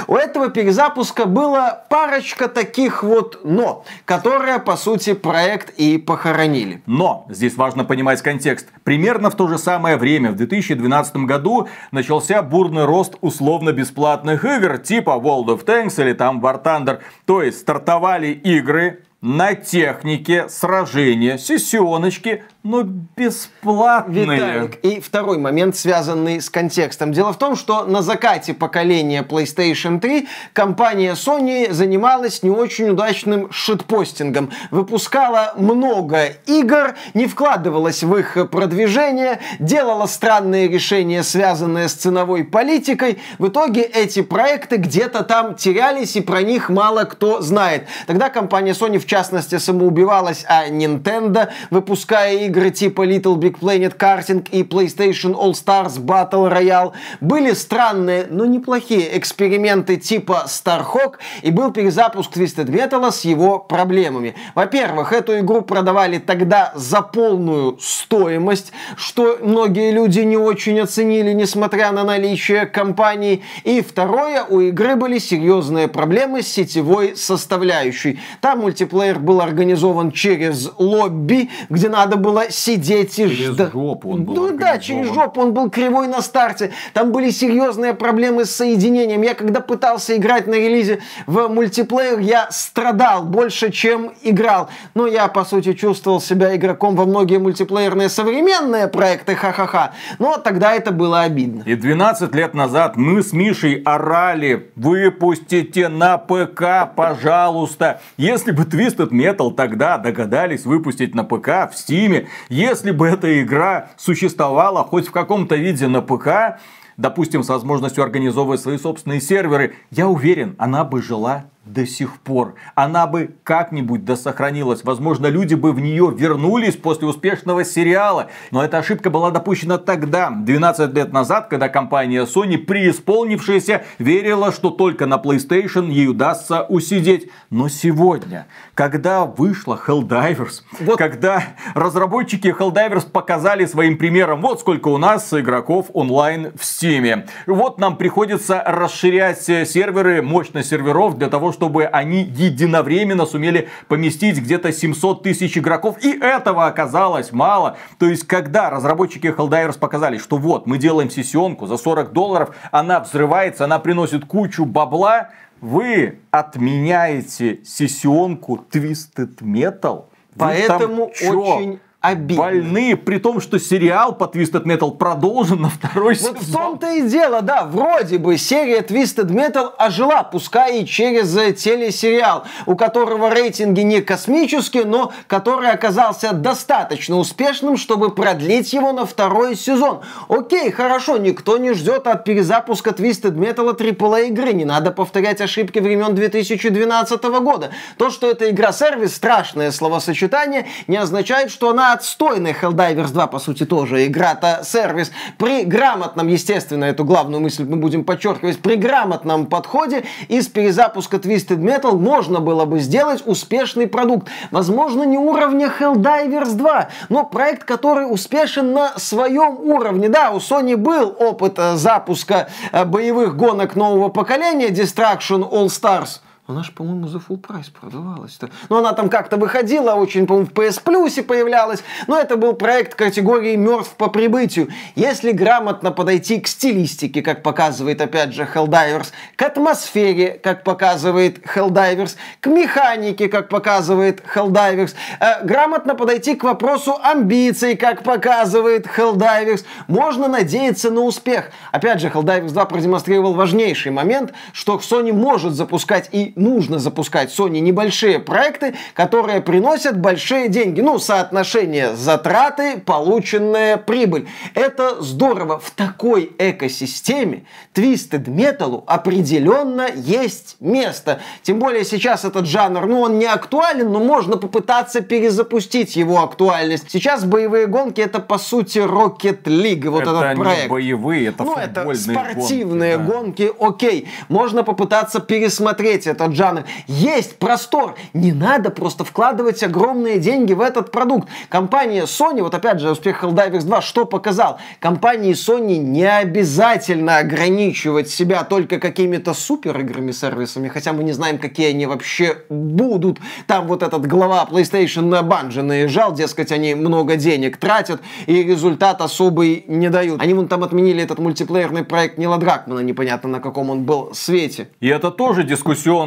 у 0.06 0.16
этого 0.16 0.48
перезапуска 0.48 1.26
было 1.26 1.84
парочка 1.88 2.48
таких 2.48 3.02
вот 3.02 3.40
«но», 3.44 3.84
которые, 4.04 4.58
по 4.58 4.76
сути, 4.76 5.14
проект 5.14 5.70
и 5.78 5.98
похоронили. 5.98 6.82
Но, 6.86 7.26
здесь 7.28 7.56
важно 7.56 7.84
понимать 7.84 8.22
контекст. 8.22 8.68
Примерно 8.84 9.30
в 9.30 9.36
то 9.36 9.48
же 9.48 9.58
самое 9.58 9.96
время, 9.96 10.32
в 10.32 10.36
2012 10.36 11.16
году, 11.18 11.68
начался 11.92 12.42
бурный 12.42 12.84
рост 12.84 13.16
условно-бесплатных 13.20 14.44
игр, 14.44 14.78
типа 14.78 15.10
World 15.10 15.46
of 15.46 15.64
Tanks 15.64 16.00
или 16.02 16.12
там 16.12 16.44
War 16.44 16.62
Thunder. 16.62 17.00
То 17.24 17.42
есть, 17.42 17.58
стартовали 17.58 18.28
игры, 18.28 19.02
на 19.20 19.54
технике 19.54 20.48
сражения, 20.48 21.36
сессионочки, 21.36 22.42
но 22.62 22.82
бесплатные. 22.82 24.26
Виталик, 24.26 24.76
и 24.84 25.00
второй 25.00 25.38
момент, 25.38 25.76
связанный 25.76 26.42
с 26.42 26.50
контекстом. 26.50 27.12
Дело 27.12 27.32
в 27.32 27.38
том, 27.38 27.56
что 27.56 27.84
на 27.84 28.02
закате 28.02 28.52
поколения 28.52 29.22
PlayStation 29.22 29.98
3 29.98 30.28
компания 30.52 31.14
Sony 31.14 31.72
занималась 31.72 32.42
не 32.42 32.50
очень 32.50 32.90
удачным 32.90 33.50
шитпостингом. 33.50 34.50
Выпускала 34.70 35.54
много 35.56 36.24
игр, 36.46 36.96
не 37.14 37.26
вкладывалась 37.26 38.02
в 38.02 38.14
их 38.16 38.36
продвижение, 38.50 39.40
делала 39.58 40.04
странные 40.06 40.68
решения, 40.68 41.22
связанные 41.22 41.88
с 41.88 41.94
ценовой 41.94 42.44
политикой. 42.44 43.18
В 43.38 43.48
итоге 43.48 43.82
эти 43.82 44.20
проекты 44.20 44.76
где-то 44.76 45.24
там 45.24 45.54
терялись, 45.54 46.14
и 46.16 46.20
про 46.20 46.42
них 46.42 46.68
мало 46.68 47.04
кто 47.04 47.40
знает. 47.40 47.86
Тогда 48.06 48.28
компания 48.28 48.72
Sony 48.72 48.98
в 48.98 49.06
частности, 49.06 49.56
самоубивалась, 49.56 50.44
а 50.46 50.68
Nintendo, 50.68 51.48
выпуская 51.70 52.34
игры 52.34 52.49
типа 52.70 53.06
Little 53.06 53.36
Big 53.36 53.58
Planet 53.58 53.96
Karting 53.96 54.46
и 54.50 54.62
PlayStation 54.62 55.34
All 55.34 55.52
Stars 55.52 55.98
Battle 55.98 56.50
Royale, 56.50 56.92
были 57.20 57.52
странные, 57.52 58.26
но 58.28 58.46
неплохие 58.46 59.18
эксперименты 59.18 59.96
типа 59.96 60.44
Starhawk, 60.46 61.14
и 61.42 61.50
был 61.50 61.72
перезапуск 61.72 62.36
Twisted 62.36 62.66
Metal 62.66 63.10
с 63.10 63.24
его 63.24 63.58
проблемами. 63.58 64.34
Во-первых, 64.54 65.12
эту 65.12 65.38
игру 65.38 65.62
продавали 65.62 66.18
тогда 66.18 66.72
за 66.74 67.02
полную 67.02 67.78
стоимость, 67.80 68.72
что 68.96 69.38
многие 69.42 69.92
люди 69.92 70.20
не 70.20 70.36
очень 70.36 70.80
оценили, 70.80 71.32
несмотря 71.32 71.92
на 71.92 72.04
наличие 72.04 72.66
компании. 72.66 73.42
И 73.64 73.80
второе, 73.80 74.44
у 74.44 74.60
игры 74.60 74.96
были 74.96 75.18
серьезные 75.18 75.88
проблемы 75.88 76.42
с 76.42 76.48
сетевой 76.48 77.16
составляющей. 77.16 78.18
Там 78.40 78.60
мультиплеер 78.60 79.18
был 79.18 79.40
организован 79.40 80.10
через 80.12 80.70
лобби, 80.78 81.50
где 81.68 81.88
надо 81.88 82.16
было 82.16 82.39
сидеть 82.48 83.18
и 83.18 83.26
ждать. 83.26 83.38
Через 83.38 83.72
жопу 83.72 84.10
он 84.10 84.24
был 84.24 84.34
Ну 84.34 84.56
да, 84.56 84.78
через 84.78 85.12
жопу 85.12 85.40
он 85.42 85.52
был 85.52 85.70
кривой 85.70 86.08
на 86.08 86.22
старте. 86.22 86.72
Там 86.92 87.12
были 87.12 87.30
серьезные 87.30 87.94
проблемы 87.94 88.44
с 88.44 88.50
соединением. 88.50 89.22
Я 89.22 89.34
когда 89.34 89.60
пытался 89.60 90.16
играть 90.16 90.46
на 90.46 90.54
релизе 90.54 91.00
в 91.26 91.48
мультиплеер, 91.48 92.18
я 92.18 92.48
страдал 92.50 93.24
больше, 93.24 93.70
чем 93.70 94.12
играл. 94.22 94.68
Но 94.94 95.06
я, 95.06 95.28
по 95.28 95.44
сути, 95.44 95.72
чувствовал 95.72 96.20
себя 96.20 96.54
игроком 96.56 96.96
во 96.96 97.04
многие 97.04 97.38
мультиплеерные 97.38 98.08
современные 98.08 98.88
проекты, 98.88 99.34
ха-ха-ха. 99.34 99.92
Но 100.18 100.36
тогда 100.38 100.72
это 100.74 100.90
было 100.92 101.22
обидно. 101.22 101.62
И 101.66 101.74
12 101.74 102.34
лет 102.34 102.54
назад 102.54 102.96
мы 102.96 103.22
с 103.22 103.32
Мишей 103.32 103.82
орали, 103.84 104.70
выпустите 104.76 105.88
на 105.88 106.18
ПК, 106.18 106.94
пожалуйста. 106.94 108.00
Если 108.16 108.52
бы 108.52 108.64
Twisted 108.64 109.10
Metal 109.10 109.52
тогда 109.52 109.98
догадались 109.98 110.64
выпустить 110.64 111.14
на 111.14 111.24
ПК 111.24 111.70
в 111.70 111.72
Стиме, 111.74 112.28
если 112.48 112.90
бы 112.90 113.06
эта 113.06 113.42
игра 113.42 113.90
существовала 113.96 114.84
хоть 114.84 115.08
в 115.08 115.12
каком-то 115.12 115.56
виде 115.56 115.86
на 115.88 116.02
ПК, 116.02 116.60
допустим, 116.96 117.42
с 117.42 117.48
возможностью 117.48 118.04
организовывать 118.04 118.60
свои 118.60 118.78
собственные 118.78 119.20
серверы, 119.20 119.74
я 119.90 120.08
уверен, 120.08 120.54
она 120.58 120.84
бы 120.84 121.02
жила 121.02 121.44
до 121.72 121.86
сих 121.86 122.20
пор. 122.20 122.54
Она 122.74 123.06
бы 123.06 123.34
как-нибудь 123.44 124.04
досохранилась. 124.04 124.84
Возможно, 124.84 125.26
люди 125.26 125.54
бы 125.54 125.72
в 125.72 125.80
нее 125.80 126.12
вернулись 126.16 126.76
после 126.76 127.06
успешного 127.06 127.64
сериала. 127.64 128.28
Но 128.50 128.62
эта 128.62 128.78
ошибка 128.78 129.10
была 129.10 129.30
допущена 129.30 129.78
тогда, 129.78 130.30
12 130.30 130.94
лет 130.94 131.12
назад, 131.12 131.48
когда 131.48 131.68
компания 131.68 132.24
Sony, 132.24 132.58
преисполнившаяся, 132.58 133.84
верила, 133.98 134.52
что 134.52 134.70
только 134.70 135.06
на 135.06 135.16
PlayStation 135.16 135.90
ей 135.90 136.08
удастся 136.08 136.62
усидеть. 136.62 137.30
Но 137.50 137.68
сегодня, 137.68 138.46
когда 138.74 139.24
вышла 139.24 139.80
Helldivers, 139.86 140.62
вот. 140.80 140.98
когда 140.98 141.42
разработчики 141.74 142.48
Helldivers 142.48 143.08
показали 143.08 143.66
своим 143.66 143.96
примером, 143.96 144.40
вот 144.40 144.60
сколько 144.60 144.88
у 144.88 144.98
нас 144.98 145.32
игроков 145.32 145.86
онлайн 145.92 146.52
в 146.56 146.62
Steam. 146.62 147.28
Вот 147.46 147.78
нам 147.78 147.96
приходится 147.96 148.62
расширять 148.66 149.40
серверы, 149.42 150.22
мощность 150.22 150.70
серверов 150.70 151.16
для 151.18 151.28
того, 151.28 151.52
чтобы 151.52 151.59
чтобы 151.60 151.84
они 151.84 152.22
единовременно 152.22 153.26
сумели 153.26 153.68
поместить 153.86 154.38
где-то 154.38 154.72
700 154.72 155.22
тысяч 155.22 155.58
игроков. 155.58 156.02
И 156.02 156.18
этого 156.18 156.66
оказалось 156.66 157.32
мало. 157.32 157.76
То 157.98 158.06
есть, 158.06 158.26
когда 158.26 158.70
разработчики 158.70 159.26
Helldivers 159.26 159.78
показали, 159.78 160.16
что 160.16 160.38
вот, 160.38 160.66
мы 160.66 160.78
делаем 160.78 161.10
сессионку 161.10 161.66
за 161.66 161.76
40 161.76 162.14
долларов, 162.14 162.56
она 162.72 163.00
взрывается, 163.00 163.64
она 163.64 163.78
приносит 163.78 164.24
кучу 164.24 164.64
бабла, 164.64 165.28
вы 165.60 166.20
отменяете 166.30 167.60
сессионку 167.62 168.64
Twisted 168.72 169.42
Metal? 169.42 170.06
Поэтому 170.38 171.10
очень 171.28 171.78
обидно. 172.00 172.44
Больны, 172.44 172.96
при 172.96 173.18
том, 173.18 173.40
что 173.40 173.58
сериал 173.58 174.14
по 174.14 174.24
Twisted 174.24 174.64
Metal 174.64 174.96
продолжен 174.96 175.62
на 175.62 175.68
второй 175.68 176.14
вот 176.14 176.38
сезон. 176.38 176.40
в 176.40 176.52
том-то 176.52 176.92
и 176.92 177.02
дело, 177.02 177.42
да, 177.42 177.64
вроде 177.64 178.16
бы 178.18 178.38
серия 178.38 178.80
Twisted 178.80 179.28
Metal 179.28 179.70
ожила, 179.76 180.22
пускай 180.22 180.80
и 180.80 180.86
через 180.86 181.36
э, 181.36 181.52
телесериал, 181.52 182.44
у 182.66 182.74
которого 182.74 183.32
рейтинги 183.32 183.82
не 183.82 184.00
космические, 184.00 184.84
но 184.84 185.12
который 185.26 185.70
оказался 185.70 186.32
достаточно 186.32 187.16
успешным, 187.16 187.76
чтобы 187.76 188.14
продлить 188.14 188.72
его 188.72 188.92
на 188.92 189.04
второй 189.04 189.54
сезон. 189.54 190.00
Окей, 190.28 190.70
хорошо, 190.70 191.18
никто 191.18 191.58
не 191.58 191.74
ждет 191.74 192.06
от 192.06 192.24
перезапуска 192.24 192.90
Twisted 192.90 193.34
Metal 193.34 193.76
AAA 193.76 194.28
игры, 194.28 194.54
не 194.54 194.64
надо 194.64 194.90
повторять 194.90 195.42
ошибки 195.42 195.78
времен 195.78 196.14
2012 196.14 197.22
года. 197.42 197.70
То, 197.98 198.08
что 198.08 198.30
эта 198.30 198.48
игра-сервис, 198.48 199.14
страшное 199.14 199.70
словосочетание, 199.70 200.66
не 200.86 200.96
означает, 200.96 201.50
что 201.50 201.70
она 201.70 201.89
отстойный 201.92 202.52
Helldivers 202.52 203.12
2, 203.12 203.26
по 203.26 203.38
сути, 203.38 203.64
тоже 203.64 204.06
игра-то 204.06 204.60
сервис. 204.64 205.10
При 205.38 205.64
грамотном, 205.64 206.28
естественно, 206.28 206.84
эту 206.84 207.04
главную 207.04 207.40
мысль 207.40 207.64
мы 207.64 207.76
будем 207.76 208.04
подчеркивать, 208.04 208.60
при 208.60 208.76
грамотном 208.76 209.46
подходе 209.46 210.04
из 210.28 210.48
перезапуска 210.48 211.16
Twisted 211.16 211.58
Metal 211.58 211.96
можно 211.96 212.40
было 212.40 212.64
бы 212.64 212.80
сделать 212.80 213.22
успешный 213.26 213.86
продукт. 213.86 214.28
Возможно, 214.50 215.02
не 215.04 215.18
уровня 215.18 215.72
Helldivers 215.78 216.54
2, 216.54 216.88
но 217.08 217.24
проект, 217.24 217.64
который 217.64 218.04
успешен 218.04 218.72
на 218.72 218.98
своем 218.98 219.58
уровне. 219.60 220.08
Да, 220.08 220.30
у 220.30 220.38
Sony 220.38 220.76
был 220.76 221.14
опыт 221.18 221.58
э, 221.58 221.76
запуска 221.76 222.48
э, 222.72 222.84
боевых 222.84 223.36
гонок 223.36 223.76
нового 223.76 224.08
поколения 224.08 224.68
Destruction 224.68 225.48
All 225.50 225.66
Stars– 225.66 226.20
она 226.50 226.62
же, 226.62 226.72
по-моему, 226.72 227.06
за 227.06 227.18
full 227.18 227.38
прайс 227.38 227.68
продавалась-то. 227.68 228.50
Ну, 228.68 228.78
она 228.78 228.92
там 228.92 229.08
как-то 229.08 229.36
выходила, 229.36 229.92
очень, 229.92 230.26
по-моему, 230.26 230.48
в 230.48 230.52
PS 230.52 230.82
Plus 230.82 231.22
появлялась. 231.22 231.82
Но 232.06 232.18
это 232.18 232.36
был 232.36 232.54
проект 232.54 232.94
категории 232.94 233.56
мертв 233.56 233.94
по 233.96 234.08
прибытию. 234.08 234.68
Если 234.96 235.30
грамотно 235.32 235.92
подойти 235.92 236.40
к 236.40 236.48
стилистике, 236.48 237.22
как 237.22 237.42
показывает, 237.42 238.00
опять 238.00 238.34
же, 238.34 238.48
Helldivers, 238.52 239.08
к 239.36 239.42
атмосфере, 239.42 240.40
как 240.42 240.64
показывает 240.64 241.38
Helldivers, 241.46 242.16
к 242.40 242.46
механике, 242.46 243.28
как 243.28 243.48
показывает 243.48 244.22
Helldivers, 244.34 244.94
э, 245.20 245.44
грамотно 245.44 245.94
подойти 245.94 246.34
к 246.34 246.44
вопросу 246.44 246.98
амбиций, 247.02 247.76
как 247.76 248.02
показывает 248.02 248.86
Helldivers, 248.86 249.64
можно 249.86 250.26
надеяться 250.28 250.90
на 250.90 251.02
успех. 251.02 251.50
Опять 251.70 252.00
же, 252.00 252.08
Helldivers 252.08 252.50
2 252.50 252.64
продемонстрировал 252.64 253.34
важнейший 253.34 253.92
момент, 253.92 254.32
что 254.52 254.78
Sony 254.78 255.12
может 255.12 255.52
запускать 255.52 256.08
и 256.12 256.32
нужно 256.40 256.78
запускать 256.78 257.30
Sony 257.30 257.60
небольшие 257.60 258.18
проекты, 258.18 258.74
которые 258.94 259.40
приносят 259.40 259.98
большие 259.98 260.48
деньги. 260.48 260.80
Ну, 260.80 260.98
соотношение 260.98 261.94
затраты, 261.94 262.80
полученная 262.80 263.76
прибыль. 263.76 264.26
Это 264.54 265.02
здорово. 265.02 265.58
В 265.60 265.70
такой 265.70 266.32
экосистеме 266.38 267.44
Twisted 267.74 268.24
Metal 268.24 268.82
определенно 268.86 269.88
есть 269.94 270.56
место. 270.60 271.20
Тем 271.42 271.58
более 271.58 271.84
сейчас 271.84 272.24
этот 272.24 272.46
жанр, 272.46 272.86
ну, 272.86 273.00
он 273.00 273.18
не 273.18 273.26
актуален, 273.26 273.92
но 273.92 274.00
можно 274.00 274.36
попытаться 274.36 275.02
перезапустить 275.02 275.96
его 275.96 276.22
актуальность. 276.22 276.90
Сейчас 276.90 277.24
боевые 277.24 277.66
гонки 277.66 278.00
это, 278.00 278.20
по 278.20 278.38
сути, 278.38 278.78
Rocket 278.78 279.42
League, 279.44 279.88
вот 279.88 280.02
это 280.02 280.10
этот 280.10 280.36
проект. 280.36 280.62
Не 280.64 280.68
боевые, 280.68 281.28
это 281.28 281.44
ну, 281.44 281.56
это 281.56 281.94
спортивные 281.94 282.96
гонки, 282.96 283.48
да. 283.48 283.52
гонки, 283.52 283.52
окей. 283.58 284.08
Можно 284.28 284.64
попытаться 284.64 285.20
пересмотреть 285.20 286.06
этот 286.06 286.19
этот 286.20 286.34
жанр. 286.34 286.64
Есть 286.86 287.38
простор. 287.38 287.96
Не 288.12 288.32
надо 288.32 288.70
просто 288.70 289.04
вкладывать 289.04 289.62
огромные 289.62 290.18
деньги 290.18 290.52
в 290.52 290.60
этот 290.60 290.90
продукт. 290.90 291.28
Компания 291.48 292.02
Sony, 292.04 292.42
вот 292.42 292.54
опять 292.54 292.80
же, 292.80 292.90
успех 292.90 293.22
Helldivers 293.24 293.62
2 293.62 293.82
что 293.82 294.04
показал? 294.04 294.58
Компании 294.78 295.32
Sony 295.32 295.76
не 295.76 296.04
обязательно 296.04 297.18
ограничивать 297.18 298.08
себя 298.08 298.44
только 298.44 298.78
какими-то 298.78 299.34
супер 299.34 299.78
играми, 299.80 300.12
сервисами, 300.12 300.68
хотя 300.68 300.92
мы 300.92 301.04
не 301.04 301.12
знаем, 301.12 301.38
какие 301.38 301.70
они 301.70 301.86
вообще 301.86 302.38
будут. 302.48 303.18
Там 303.46 303.66
вот 303.66 303.82
этот 303.82 304.06
глава 304.06 304.46
PlayStation 304.50 305.02
на 305.02 305.22
банже 305.22 305.62
наезжал, 305.62 306.12
дескать, 306.12 306.52
они 306.52 306.74
много 306.74 307.16
денег 307.16 307.56
тратят, 307.56 308.00
и 308.26 308.42
результат 308.42 309.00
особый 309.00 309.64
не 309.66 309.90
дают. 309.90 310.20
Они 310.20 310.34
вон 310.34 310.48
там 310.48 310.62
отменили 310.62 311.02
этот 311.02 311.18
мультиплеерный 311.18 311.84
проект 311.84 312.18
Нила 312.18 312.38
Дракмана, 312.38 312.80
непонятно 312.80 313.28
на 313.28 313.40
каком 313.40 313.70
он 313.70 313.84
был 313.84 314.10
свете. 314.14 314.68
И 314.80 314.88
это 314.88 315.10
тоже 315.10 315.42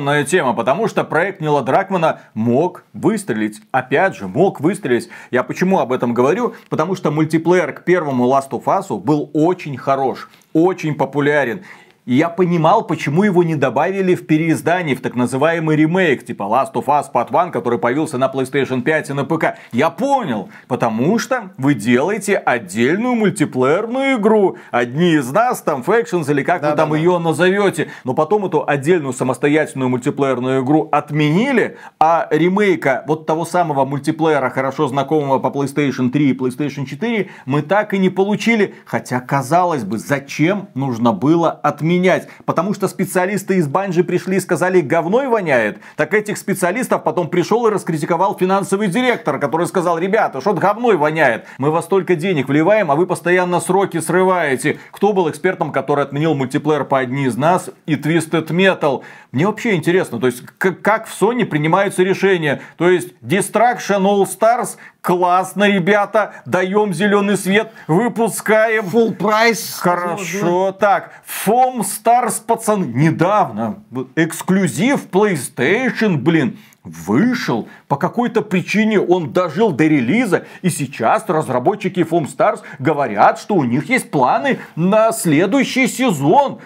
дискуссионная 0.03 0.23
тема, 0.25 0.53
потому 0.53 0.87
что 0.87 1.03
проект 1.03 1.39
Нила 1.41 1.61
Дракмана 1.61 2.21
мог 2.33 2.83
выстрелить. 2.93 3.61
Опять 3.71 4.15
же, 4.15 4.27
мог 4.27 4.59
выстрелить. 4.59 5.09
Я 5.31 5.43
почему 5.43 5.79
об 5.79 5.91
этом 5.93 6.13
говорю? 6.13 6.55
Потому 6.69 6.95
что 6.95 7.11
мультиплеер 7.11 7.73
к 7.73 7.85
первому 7.85 8.25
Last 8.25 8.49
of 8.49 8.65
Us 8.65 8.99
был 8.99 9.29
очень 9.33 9.77
хорош, 9.77 10.29
очень 10.53 10.95
популярен. 10.95 11.63
И 12.05 12.15
я 12.15 12.27
понимал, 12.27 12.85
почему 12.85 13.23
его 13.23 13.43
не 13.43 13.55
добавили 13.55 14.13
в 14.13 14.27
переиздание, 14.27 14.93
в 14.93 15.01
так 15.01 15.15
называемый 15.15 15.77
ремейк, 15.77 16.25
типа 16.25 16.43
Last 16.43 16.73
of 16.73 16.85
Us 16.87 17.05
Part 17.13 17.27
1, 17.29 17.53
который 17.53 17.79
появился 17.79 18.17
на 18.17 18.25
PlayStation 18.25 18.81
5 18.81 19.11
и 19.11 19.13
на 19.13 19.23
ПК. 19.23 19.55
Я 19.71 19.89
понял, 19.89 20.49
потому 20.67 21.17
что 21.17 21.51
вы 21.57 21.75
делаете 21.75 22.35
отдельную 22.35 23.15
мультиплеерную 23.15 24.17
игру. 24.17 24.57
Одни 24.71 25.13
из 25.13 25.31
нас, 25.31 25.61
там, 25.61 25.81
Factions 25.81 26.29
или 26.29 26.43
как 26.43 26.61
да, 26.61 26.71
вы 26.71 26.75
там 26.75 26.89
да, 26.89 26.97
ее 26.97 27.19
назовете. 27.19 27.89
Но 28.03 28.13
потом 28.13 28.47
эту 28.47 28.67
отдельную 28.67 29.13
самостоятельную 29.13 29.87
мультиплеерную 29.87 30.61
игру 30.61 30.89
отменили, 30.91 31.77
а 32.01 32.27
ремейка 32.31 33.05
вот 33.07 33.25
того 33.25 33.45
самого 33.45 33.85
мультиплеера, 33.85 34.49
хорошо 34.49 34.89
знакомого 34.89 35.39
по 35.39 35.47
PlayStation 35.47 36.09
3 36.09 36.31
и 36.31 36.37
PlayStation 36.37 36.85
4, 36.85 37.29
мы 37.45 37.61
так 37.61 37.93
и 37.93 37.97
не 37.97 38.09
получили. 38.09 38.75
Хотя, 38.83 39.21
казалось 39.21 39.85
бы, 39.85 39.97
зачем 39.97 40.67
нужно 40.73 41.13
было 41.13 41.49
отменить 41.49 41.92
менять, 41.93 42.27
потому 42.45 42.73
что 42.73 42.87
специалисты 42.87 43.55
из 43.55 43.67
Банжи 43.67 44.03
пришли 44.03 44.37
и 44.37 44.39
сказали, 44.39 44.81
говной 44.81 45.27
воняет. 45.27 45.79
Так 45.95 46.13
этих 46.13 46.37
специалистов 46.37 47.03
потом 47.03 47.29
пришел 47.29 47.67
и 47.67 47.71
раскритиковал 47.71 48.37
финансовый 48.37 48.87
директор, 48.87 49.39
который 49.39 49.67
сказал, 49.67 49.97
ребята, 49.97 50.41
что-то 50.41 50.59
говной 50.59 50.97
воняет. 50.97 51.45
Мы 51.57 51.71
вас 51.71 51.85
столько 51.85 52.15
денег 52.15 52.47
вливаем, 52.47 52.91
а 52.91 52.95
вы 52.95 53.05
постоянно 53.05 53.59
сроки 53.59 53.99
срываете. 53.99 54.79
Кто 54.91 55.13
был 55.13 55.29
экспертом, 55.29 55.71
который 55.71 56.03
отменил 56.03 56.33
мультиплеер 56.33 56.85
по 56.85 56.99
одни 56.99 57.25
из 57.25 57.37
нас 57.37 57.69
и 57.85 57.95
Twisted 57.95 58.47
Metal? 58.47 59.03
Мне 59.31 59.47
вообще 59.47 59.75
интересно, 59.75 60.19
то 60.19 60.27
есть 60.27 60.43
как 60.57 61.07
в 61.07 61.21
Sony 61.21 61.45
принимаются 61.45 62.03
решения. 62.03 62.61
То 62.77 62.89
есть 62.89 63.13
Destruction 63.21 64.03
All 64.03 64.25
Stars 64.25 64.77
классно, 65.01 65.67
ребята, 65.67 66.35
даем 66.45 66.93
зеленый 66.93 67.37
свет, 67.37 67.71
выпускаем. 67.87 68.85
Full 68.85 69.15
прайс. 69.15 69.79
Хорошо, 69.79 70.71
так. 70.71 71.11
Foam 71.45 71.82
Stars, 71.83 72.41
пацан, 72.45 72.93
недавно, 72.93 73.83
эксклюзив 74.15 75.07
PlayStation, 75.09 76.17
блин, 76.17 76.57
вышел. 76.83 77.67
По 77.87 77.95
какой-то 77.95 78.41
причине 78.41 78.99
он 78.99 79.31
дожил 79.31 79.71
до 79.71 79.85
релиза. 79.85 80.45
И 80.61 80.69
сейчас 80.69 81.25
разработчики 81.27 82.01
Foam 82.01 82.27
Stars 82.27 82.61
говорят, 82.79 83.39
что 83.39 83.55
у 83.55 83.63
них 83.63 83.89
есть 83.89 84.11
планы 84.11 84.59
на 84.75 85.11
следующий 85.11 85.87
сезон. 85.87 86.59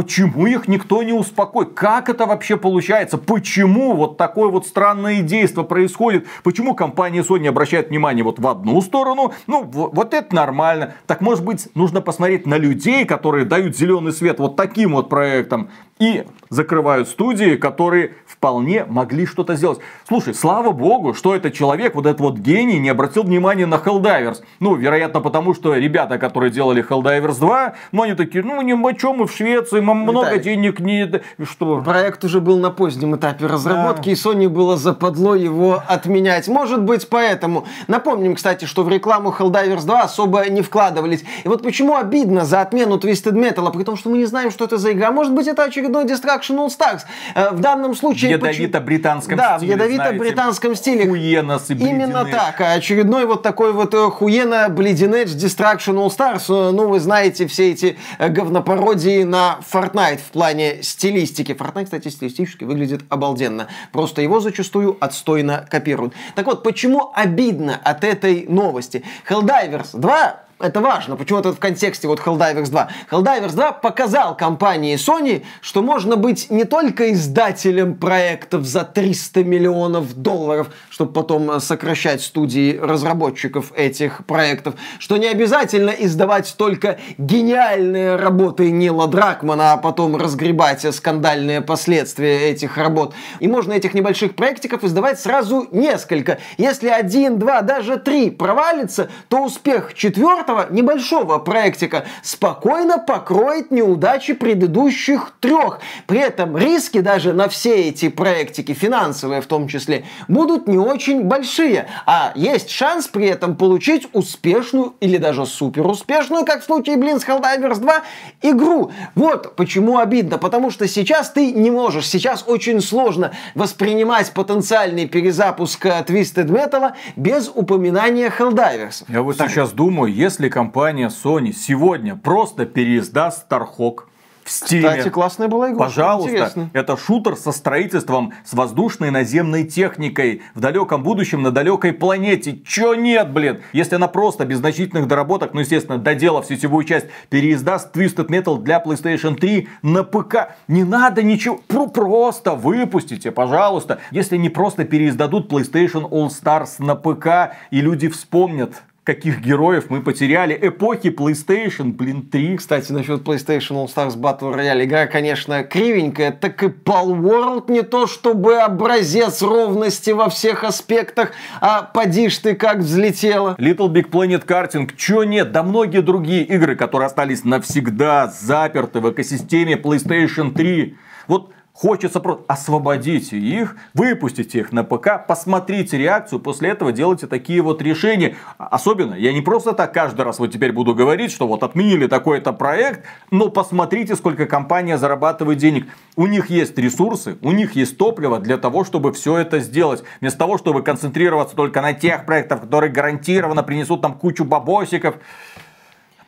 Почему 0.00 0.46
их 0.46 0.66
никто 0.66 1.02
не 1.02 1.12
успокоит? 1.12 1.74
Как 1.74 2.08
это 2.08 2.24
вообще 2.24 2.56
получается? 2.56 3.18
Почему 3.18 3.94
вот 3.94 4.16
такое 4.16 4.48
вот 4.48 4.66
странное 4.66 5.20
действие 5.20 5.66
происходит? 5.66 6.26
Почему 6.42 6.74
компания 6.74 7.20
Sony 7.20 7.48
обращает 7.48 7.90
внимание 7.90 8.24
вот 8.24 8.38
в 8.38 8.48
одну 8.48 8.80
сторону? 8.80 9.34
Ну, 9.46 9.62
вот 9.62 10.14
это 10.14 10.34
нормально. 10.34 10.94
Так 11.06 11.20
может 11.20 11.44
быть, 11.44 11.68
нужно 11.74 12.00
посмотреть 12.00 12.46
на 12.46 12.56
людей, 12.56 13.04
которые 13.04 13.44
дают 13.44 13.76
зеленый 13.76 14.12
свет 14.12 14.38
вот 14.38 14.56
таким 14.56 14.92
вот 14.92 15.10
проектам 15.10 15.68
и 15.98 16.24
закрывают 16.50 17.08
студии, 17.08 17.54
которые 17.56 18.14
вполне 18.26 18.84
могли 18.84 19.24
что-то 19.24 19.54
сделать. 19.54 19.78
Слушай, 20.06 20.34
слава 20.34 20.72
богу, 20.72 21.14
что 21.14 21.34
этот 21.34 21.54
человек, 21.54 21.94
вот 21.94 22.06
этот 22.06 22.20
вот 22.20 22.38
гений, 22.38 22.78
не 22.78 22.90
обратил 22.90 23.22
внимания 23.22 23.66
на 23.66 23.76
Helldivers. 23.76 24.38
Ну, 24.58 24.74
вероятно, 24.74 25.20
потому 25.20 25.54
что 25.54 25.74
ребята, 25.74 26.18
которые 26.18 26.50
делали 26.50 26.84
Helldivers 26.86 27.38
2, 27.38 27.74
ну, 27.92 28.02
они 28.02 28.14
такие, 28.14 28.44
ну, 28.44 28.60
не 28.62 28.74
о 28.74 28.92
чем 28.92 29.18
мы 29.18 29.26
в 29.26 29.32
Швеции, 29.32 29.80
много 29.80 30.22
Виталий, 30.22 30.42
денег 30.42 30.80
не... 30.80 31.22
Что? 31.44 31.80
Проект 31.82 32.24
уже 32.24 32.40
был 32.40 32.58
на 32.58 32.70
позднем 32.70 33.14
этапе 33.14 33.46
разработки, 33.46 34.06
да. 34.06 34.10
и 34.10 34.14
Sony 34.14 34.48
было 34.48 34.76
западло 34.76 35.34
его 35.34 35.82
отменять. 35.86 36.48
Может 36.48 36.82
быть, 36.82 37.08
поэтому. 37.08 37.66
Напомним, 37.86 38.34
кстати, 38.34 38.64
что 38.64 38.82
в 38.82 38.88
рекламу 38.88 39.34
Helldivers 39.38 39.84
2 39.84 40.00
особо 40.02 40.48
не 40.48 40.62
вкладывались. 40.62 41.24
И 41.44 41.48
вот 41.48 41.62
почему 41.62 41.96
обидно 41.96 42.44
за 42.44 42.60
отмену 42.60 42.96
Twisted 42.96 43.34
Metal, 43.34 43.66
а 43.66 43.70
при 43.70 43.84
том, 43.84 43.96
что 43.96 44.10
мы 44.10 44.18
не 44.18 44.26
знаем, 44.26 44.50
что 44.50 44.64
это 44.64 44.78
за 44.78 44.92
игра. 44.92 45.12
Может 45.12 45.32
быть, 45.32 45.46
это 45.46 45.64
очередной 45.64 46.04
Destruction 46.40 46.56
All 46.56 46.68
Stars. 46.68 47.02
Э, 47.34 47.50
в 47.50 47.60
данном 47.60 47.94
случае... 47.94 48.36
В 48.36 48.40
ядовито-британском 48.40 49.36
да, 49.36 49.58
стиле, 49.58 49.76
Да, 49.76 49.84
в 49.84 49.90
ядовито-британском 49.90 50.74
стиле. 50.74 51.08
Хуена 51.08 51.60
Именно 51.68 52.24
так. 52.24 52.60
А 52.60 52.72
очередной 52.72 53.26
вот 53.26 53.42
такой 53.42 53.72
вот 53.72 53.94
э, 53.94 54.10
хуена 54.10 54.66
Bleeding 54.68 55.24
Edge 55.24 55.36
Destruction 55.36 55.96
All 55.96 56.08
Stars. 56.08 56.44
Э, 56.48 56.72
ну, 56.72 56.88
вы 56.88 57.00
знаете 57.00 57.46
все 57.46 57.70
эти 57.70 57.98
говнопародии 58.18 59.22
на 59.22 59.58
Fortnite 59.70 60.18
в 60.18 60.32
плане 60.32 60.82
стилистики. 60.82 61.52
Fortnite, 61.52 61.84
кстати, 61.84 62.08
стилистически 62.08 62.64
выглядит 62.64 63.02
обалденно. 63.08 63.68
Просто 63.92 64.22
его 64.22 64.40
зачастую 64.40 64.96
отстойно 65.00 65.66
копируют. 65.70 66.14
Так 66.34 66.46
вот, 66.46 66.62
почему 66.62 67.12
обидно 67.14 67.80
от 67.82 68.04
этой 68.04 68.46
новости? 68.48 69.04
Helldivers 69.28 69.98
2 69.98 70.49
это 70.60 70.80
важно. 70.80 71.16
Почему 71.16 71.38
это 71.38 71.52
в 71.52 71.58
контексте 71.58 72.06
вот 72.06 72.20
Helldivers 72.20 72.70
2? 72.70 72.88
Helldivers 73.10 73.52
2 73.52 73.72
показал 73.72 74.36
компании 74.36 74.96
Sony, 74.96 75.42
что 75.60 75.82
можно 75.82 76.16
быть 76.16 76.50
не 76.50 76.64
только 76.64 77.12
издателем 77.12 77.96
проектов 77.96 78.64
за 78.64 78.84
300 78.84 79.44
миллионов 79.44 80.14
долларов, 80.14 80.68
чтобы 80.90 81.12
потом 81.12 81.50
э, 81.50 81.60
сокращать 81.60 82.22
студии 82.22 82.76
разработчиков 82.76 83.72
этих 83.74 84.24
проектов, 84.26 84.74
что 84.98 85.16
не 85.16 85.28
обязательно 85.28 85.90
издавать 85.90 86.54
только 86.56 86.98
гениальные 87.18 88.16
работы 88.16 88.70
Нила 88.70 89.06
Дракмана, 89.06 89.72
а 89.72 89.76
потом 89.78 90.16
разгребать 90.16 90.86
скандальные 90.94 91.62
последствия 91.62 92.50
этих 92.50 92.76
работ. 92.76 93.14
И 93.40 93.48
можно 93.48 93.72
этих 93.72 93.94
небольших 93.94 94.34
проектиков 94.34 94.84
издавать 94.84 95.18
сразу 95.18 95.68
несколько. 95.70 96.38
Если 96.58 96.88
один, 96.88 97.38
два, 97.38 97.62
даже 97.62 97.96
три 97.96 98.30
провалится, 98.30 99.08
то 99.28 99.44
успех 99.44 99.94
четвертого 99.94 100.49
этого 100.50 100.66
небольшого 100.70 101.38
проектика 101.38 102.04
спокойно 102.22 102.98
покроет 102.98 103.70
неудачи 103.70 104.34
предыдущих 104.34 105.32
трех. 105.40 105.80
При 106.06 106.20
этом 106.20 106.56
риски 106.56 107.00
даже 107.00 107.32
на 107.32 107.48
все 107.48 107.88
эти 107.88 108.08
проектики, 108.08 108.72
финансовые 108.72 109.40
в 109.40 109.46
том 109.46 109.68
числе, 109.68 110.04
будут 110.28 110.66
не 110.66 110.78
очень 110.78 111.24
большие. 111.24 111.86
А 112.06 112.32
есть 112.34 112.70
шанс 112.70 113.06
при 113.06 113.26
этом 113.26 113.56
получить 113.56 114.08
успешную 114.12 114.94
или 115.00 115.16
даже 115.16 115.46
супер 115.46 115.86
успешную, 115.86 116.44
как 116.44 116.62
в 116.62 116.64
случае, 116.64 116.96
блин, 116.96 117.20
с 117.20 117.24
Helldivers 117.24 117.78
2, 117.78 118.02
игру. 118.42 118.90
Вот 119.14 119.56
почему 119.56 119.98
обидно. 119.98 120.38
Потому 120.38 120.70
что 120.70 120.88
сейчас 120.88 121.30
ты 121.30 121.52
не 121.52 121.70
можешь, 121.70 122.08
сейчас 122.08 122.44
очень 122.46 122.80
сложно 122.80 123.32
воспринимать 123.54 124.32
потенциальный 124.32 125.06
перезапуск 125.06 125.86
Twisted 125.86 126.46
Metal 126.46 126.92
без 127.16 127.50
упоминания 127.54 128.32
Helldivers. 128.36 129.04
Я 129.08 129.22
вот 129.22 129.36
так. 129.36 129.50
сейчас 129.50 129.72
думаю, 129.72 130.12
если 130.12 130.39
если 130.40 130.48
компания 130.48 131.08
Sony 131.08 131.52
сегодня 131.52 132.16
просто 132.16 132.64
переиздаст 132.64 133.44
Starhawk 133.46 134.04
в 134.42 134.50
стиле... 134.50 134.88
Кстати, 134.88 135.10
классная 135.10 135.48
была 135.48 135.68
игра. 135.68 135.84
Пожалуйста, 135.84 136.30
Интересно. 136.30 136.70
это 136.72 136.96
шутер 136.96 137.36
со 137.36 137.52
строительством, 137.52 138.32
с 138.42 138.54
воздушной 138.54 139.10
наземной 139.10 139.64
техникой 139.64 140.40
в 140.54 140.60
далеком 140.60 141.02
будущем 141.02 141.42
на 141.42 141.50
далекой 141.50 141.92
планете. 141.92 142.58
Чё 142.64 142.94
нет, 142.94 143.30
блин? 143.30 143.60
Если 143.74 143.96
она 143.96 144.08
просто 144.08 144.46
без 144.46 144.60
значительных 144.60 145.06
доработок, 145.08 145.52
ну, 145.52 145.60
естественно, 145.60 145.98
доделав 145.98 146.46
сетевую 146.46 146.84
часть, 146.84 147.08
переиздаст 147.28 147.94
Twisted 147.94 148.28
Metal 148.28 148.58
для 148.62 148.82
PlayStation 148.82 149.34
3 149.34 149.68
на 149.82 150.04
ПК, 150.04 150.56
не 150.68 150.84
надо 150.84 151.22
ничего, 151.22 151.60
просто 151.66 152.54
выпустите, 152.54 153.30
пожалуйста. 153.30 153.98
Если 154.10 154.38
не 154.38 154.48
просто 154.48 154.84
переиздадут 154.84 155.52
PlayStation 155.52 156.08
All 156.08 156.28
Stars 156.28 156.76
на 156.78 156.94
ПК, 156.94 157.56
и 157.70 157.82
люди 157.82 158.08
вспомнят, 158.08 158.82
каких 159.14 159.40
героев 159.40 159.86
мы 159.88 160.02
потеряли. 160.02 160.56
Эпохи 160.60 161.08
PlayStation, 161.08 161.92
блин, 161.92 162.22
3. 162.30 162.58
Кстати, 162.58 162.92
насчет 162.92 163.22
PlayStation 163.22 163.84
All 163.84 163.88
Stars 163.92 164.16
Battle 164.16 164.54
Royale. 164.54 164.84
Игра, 164.84 165.06
конечно, 165.06 165.64
кривенькая, 165.64 166.30
так 166.30 166.62
и 166.62 166.66
Palworld 166.66 167.72
не 167.72 167.82
то 167.82 168.06
чтобы 168.06 168.58
образец 168.58 169.42
ровности 169.42 170.10
во 170.10 170.28
всех 170.28 170.62
аспектах, 170.62 171.32
а 171.60 171.82
поди 171.82 172.28
ж 172.28 172.38
ты 172.38 172.54
как 172.54 172.78
взлетела. 172.78 173.56
Little 173.58 173.88
Big 173.88 174.10
Planet 174.10 174.46
Karting, 174.46 174.88
чё 174.96 175.24
нет? 175.24 175.50
Да 175.50 175.64
многие 175.64 176.02
другие 176.02 176.44
игры, 176.44 176.76
которые 176.76 177.06
остались 177.06 177.42
навсегда 177.44 178.28
заперты 178.28 179.00
в 179.00 179.10
экосистеме 179.10 179.74
PlayStation 179.74 180.54
3. 180.54 180.96
Вот 181.26 181.52
Хочется 181.80 182.20
просто 182.20 182.44
освободите 182.46 183.38
их, 183.38 183.74
выпустите 183.94 184.58
их 184.58 184.70
на 184.70 184.84
ПК, 184.84 185.26
посмотрите 185.26 185.96
реакцию, 185.96 186.38
после 186.38 186.68
этого 186.68 186.92
делайте 186.92 187.26
такие 187.26 187.62
вот 187.62 187.80
решения. 187.80 188.36
Особенно, 188.58 189.14
я 189.14 189.32
не 189.32 189.40
просто 189.40 189.72
так 189.72 189.94
каждый 189.94 190.26
раз 190.26 190.38
вот 190.38 190.52
теперь 190.52 190.72
буду 190.72 190.94
говорить, 190.94 191.32
что 191.32 191.48
вот 191.48 191.62
отменили 191.62 192.06
такой-то 192.06 192.52
проект, 192.52 193.06
но 193.30 193.48
посмотрите, 193.48 194.14
сколько 194.14 194.44
компания 194.44 194.98
зарабатывает 194.98 195.56
денег. 195.56 195.86
У 196.16 196.26
них 196.26 196.50
есть 196.50 196.76
ресурсы, 196.76 197.38
у 197.40 197.50
них 197.50 197.74
есть 197.76 197.96
топливо 197.96 198.40
для 198.40 198.58
того, 198.58 198.84
чтобы 198.84 199.14
все 199.14 199.38
это 199.38 199.60
сделать. 199.60 200.04
Вместо 200.20 200.38
того, 200.38 200.58
чтобы 200.58 200.82
концентрироваться 200.82 201.56
только 201.56 201.80
на 201.80 201.94
тех 201.94 202.26
проектах, 202.26 202.60
которые 202.60 202.92
гарантированно 202.92 203.62
принесут 203.62 204.02
нам 204.02 204.18
кучу 204.18 204.44
бабосиков, 204.44 205.14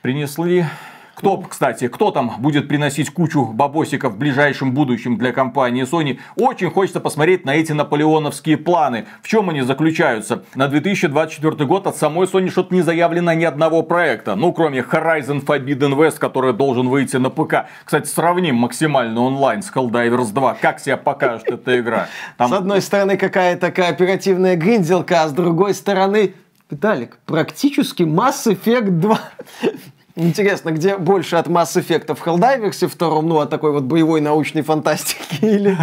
принесли 0.01 0.65
кто, 1.15 1.39
кстати, 1.39 1.89
кто 1.89 2.11
там 2.11 2.33
будет 2.39 2.69
приносить 2.69 3.11
кучу 3.11 3.45
бабосиков 3.45 4.15
в 4.15 4.19
ближайшем 4.19 4.73
будущем 4.73 5.19
для 5.19 5.33
компании 5.33 5.85
Sony? 5.85 6.19
Очень 6.37 6.71
хочется 6.71 7.01
посмотреть 7.01 7.45
на 7.45 7.55
эти 7.55 7.73
наполеоновские 7.73 8.57
планы. 8.57 9.07
В 9.23 9.29
чем 9.29 9.51
они 9.51 9.63
заключаются? 9.63 10.45
На 10.55 10.69
2024 10.69 11.67
год 11.67 11.87
от 11.87 11.97
самой 11.97 12.27
Sony 12.27 12.51
что-то 12.51 12.75
не 12.75 12.83
заявлено 12.83 13.33
ни 13.35 13.45
одного 13.45 13.83
проекта. 13.83 14.35
Ну, 14.35 14.53
кроме 14.53 14.81
Horizon 14.81 15.45
Forbidden 15.45 15.95
West, 15.95 16.19
который 16.19 16.53
должен 16.53 16.89
выйти 16.89 17.17
на 17.17 17.31
ПК. 17.31 17.67
Кстати, 17.85 18.07
сравним 18.09 18.57
максимально 18.57 19.21
онлайн 19.21 19.63
с 19.63 19.71
Helldivers 19.71 20.33
2. 20.33 20.55
Как 20.61 20.81
себя 20.81 20.97
покажет 20.97 21.49
эта 21.49 21.79
игра? 21.79 22.09
Там... 22.37 22.51
С 22.51 22.53
одной 22.53 22.81
стороны, 22.81 23.17
какая-то 23.17 23.71
кооперативная 23.71 24.57
гринделка, 24.57 25.23
а 25.23 25.29
с 25.29 25.33
другой 25.33 25.75
стороны, 25.75 26.35
Виталик, 26.71 27.19
практически 27.27 28.03
Mass 28.03 28.47
Effect 28.47 28.91
2. 28.91 29.21
Интересно, 30.15 30.73
где 30.73 30.99
больше 30.99 31.37
от 31.37 31.47
Mass 31.47 31.75
Effect 31.75 32.15
в 32.15 32.27
Helldiverse 32.27 32.87
втором, 32.87 33.29
ну, 33.29 33.39
от 33.39 33.49
такой 33.49 33.73
вот 33.73 33.85
боевой 33.85 34.21
научной 34.21 34.61
фантастики, 34.61 35.39
или, 35.41 35.75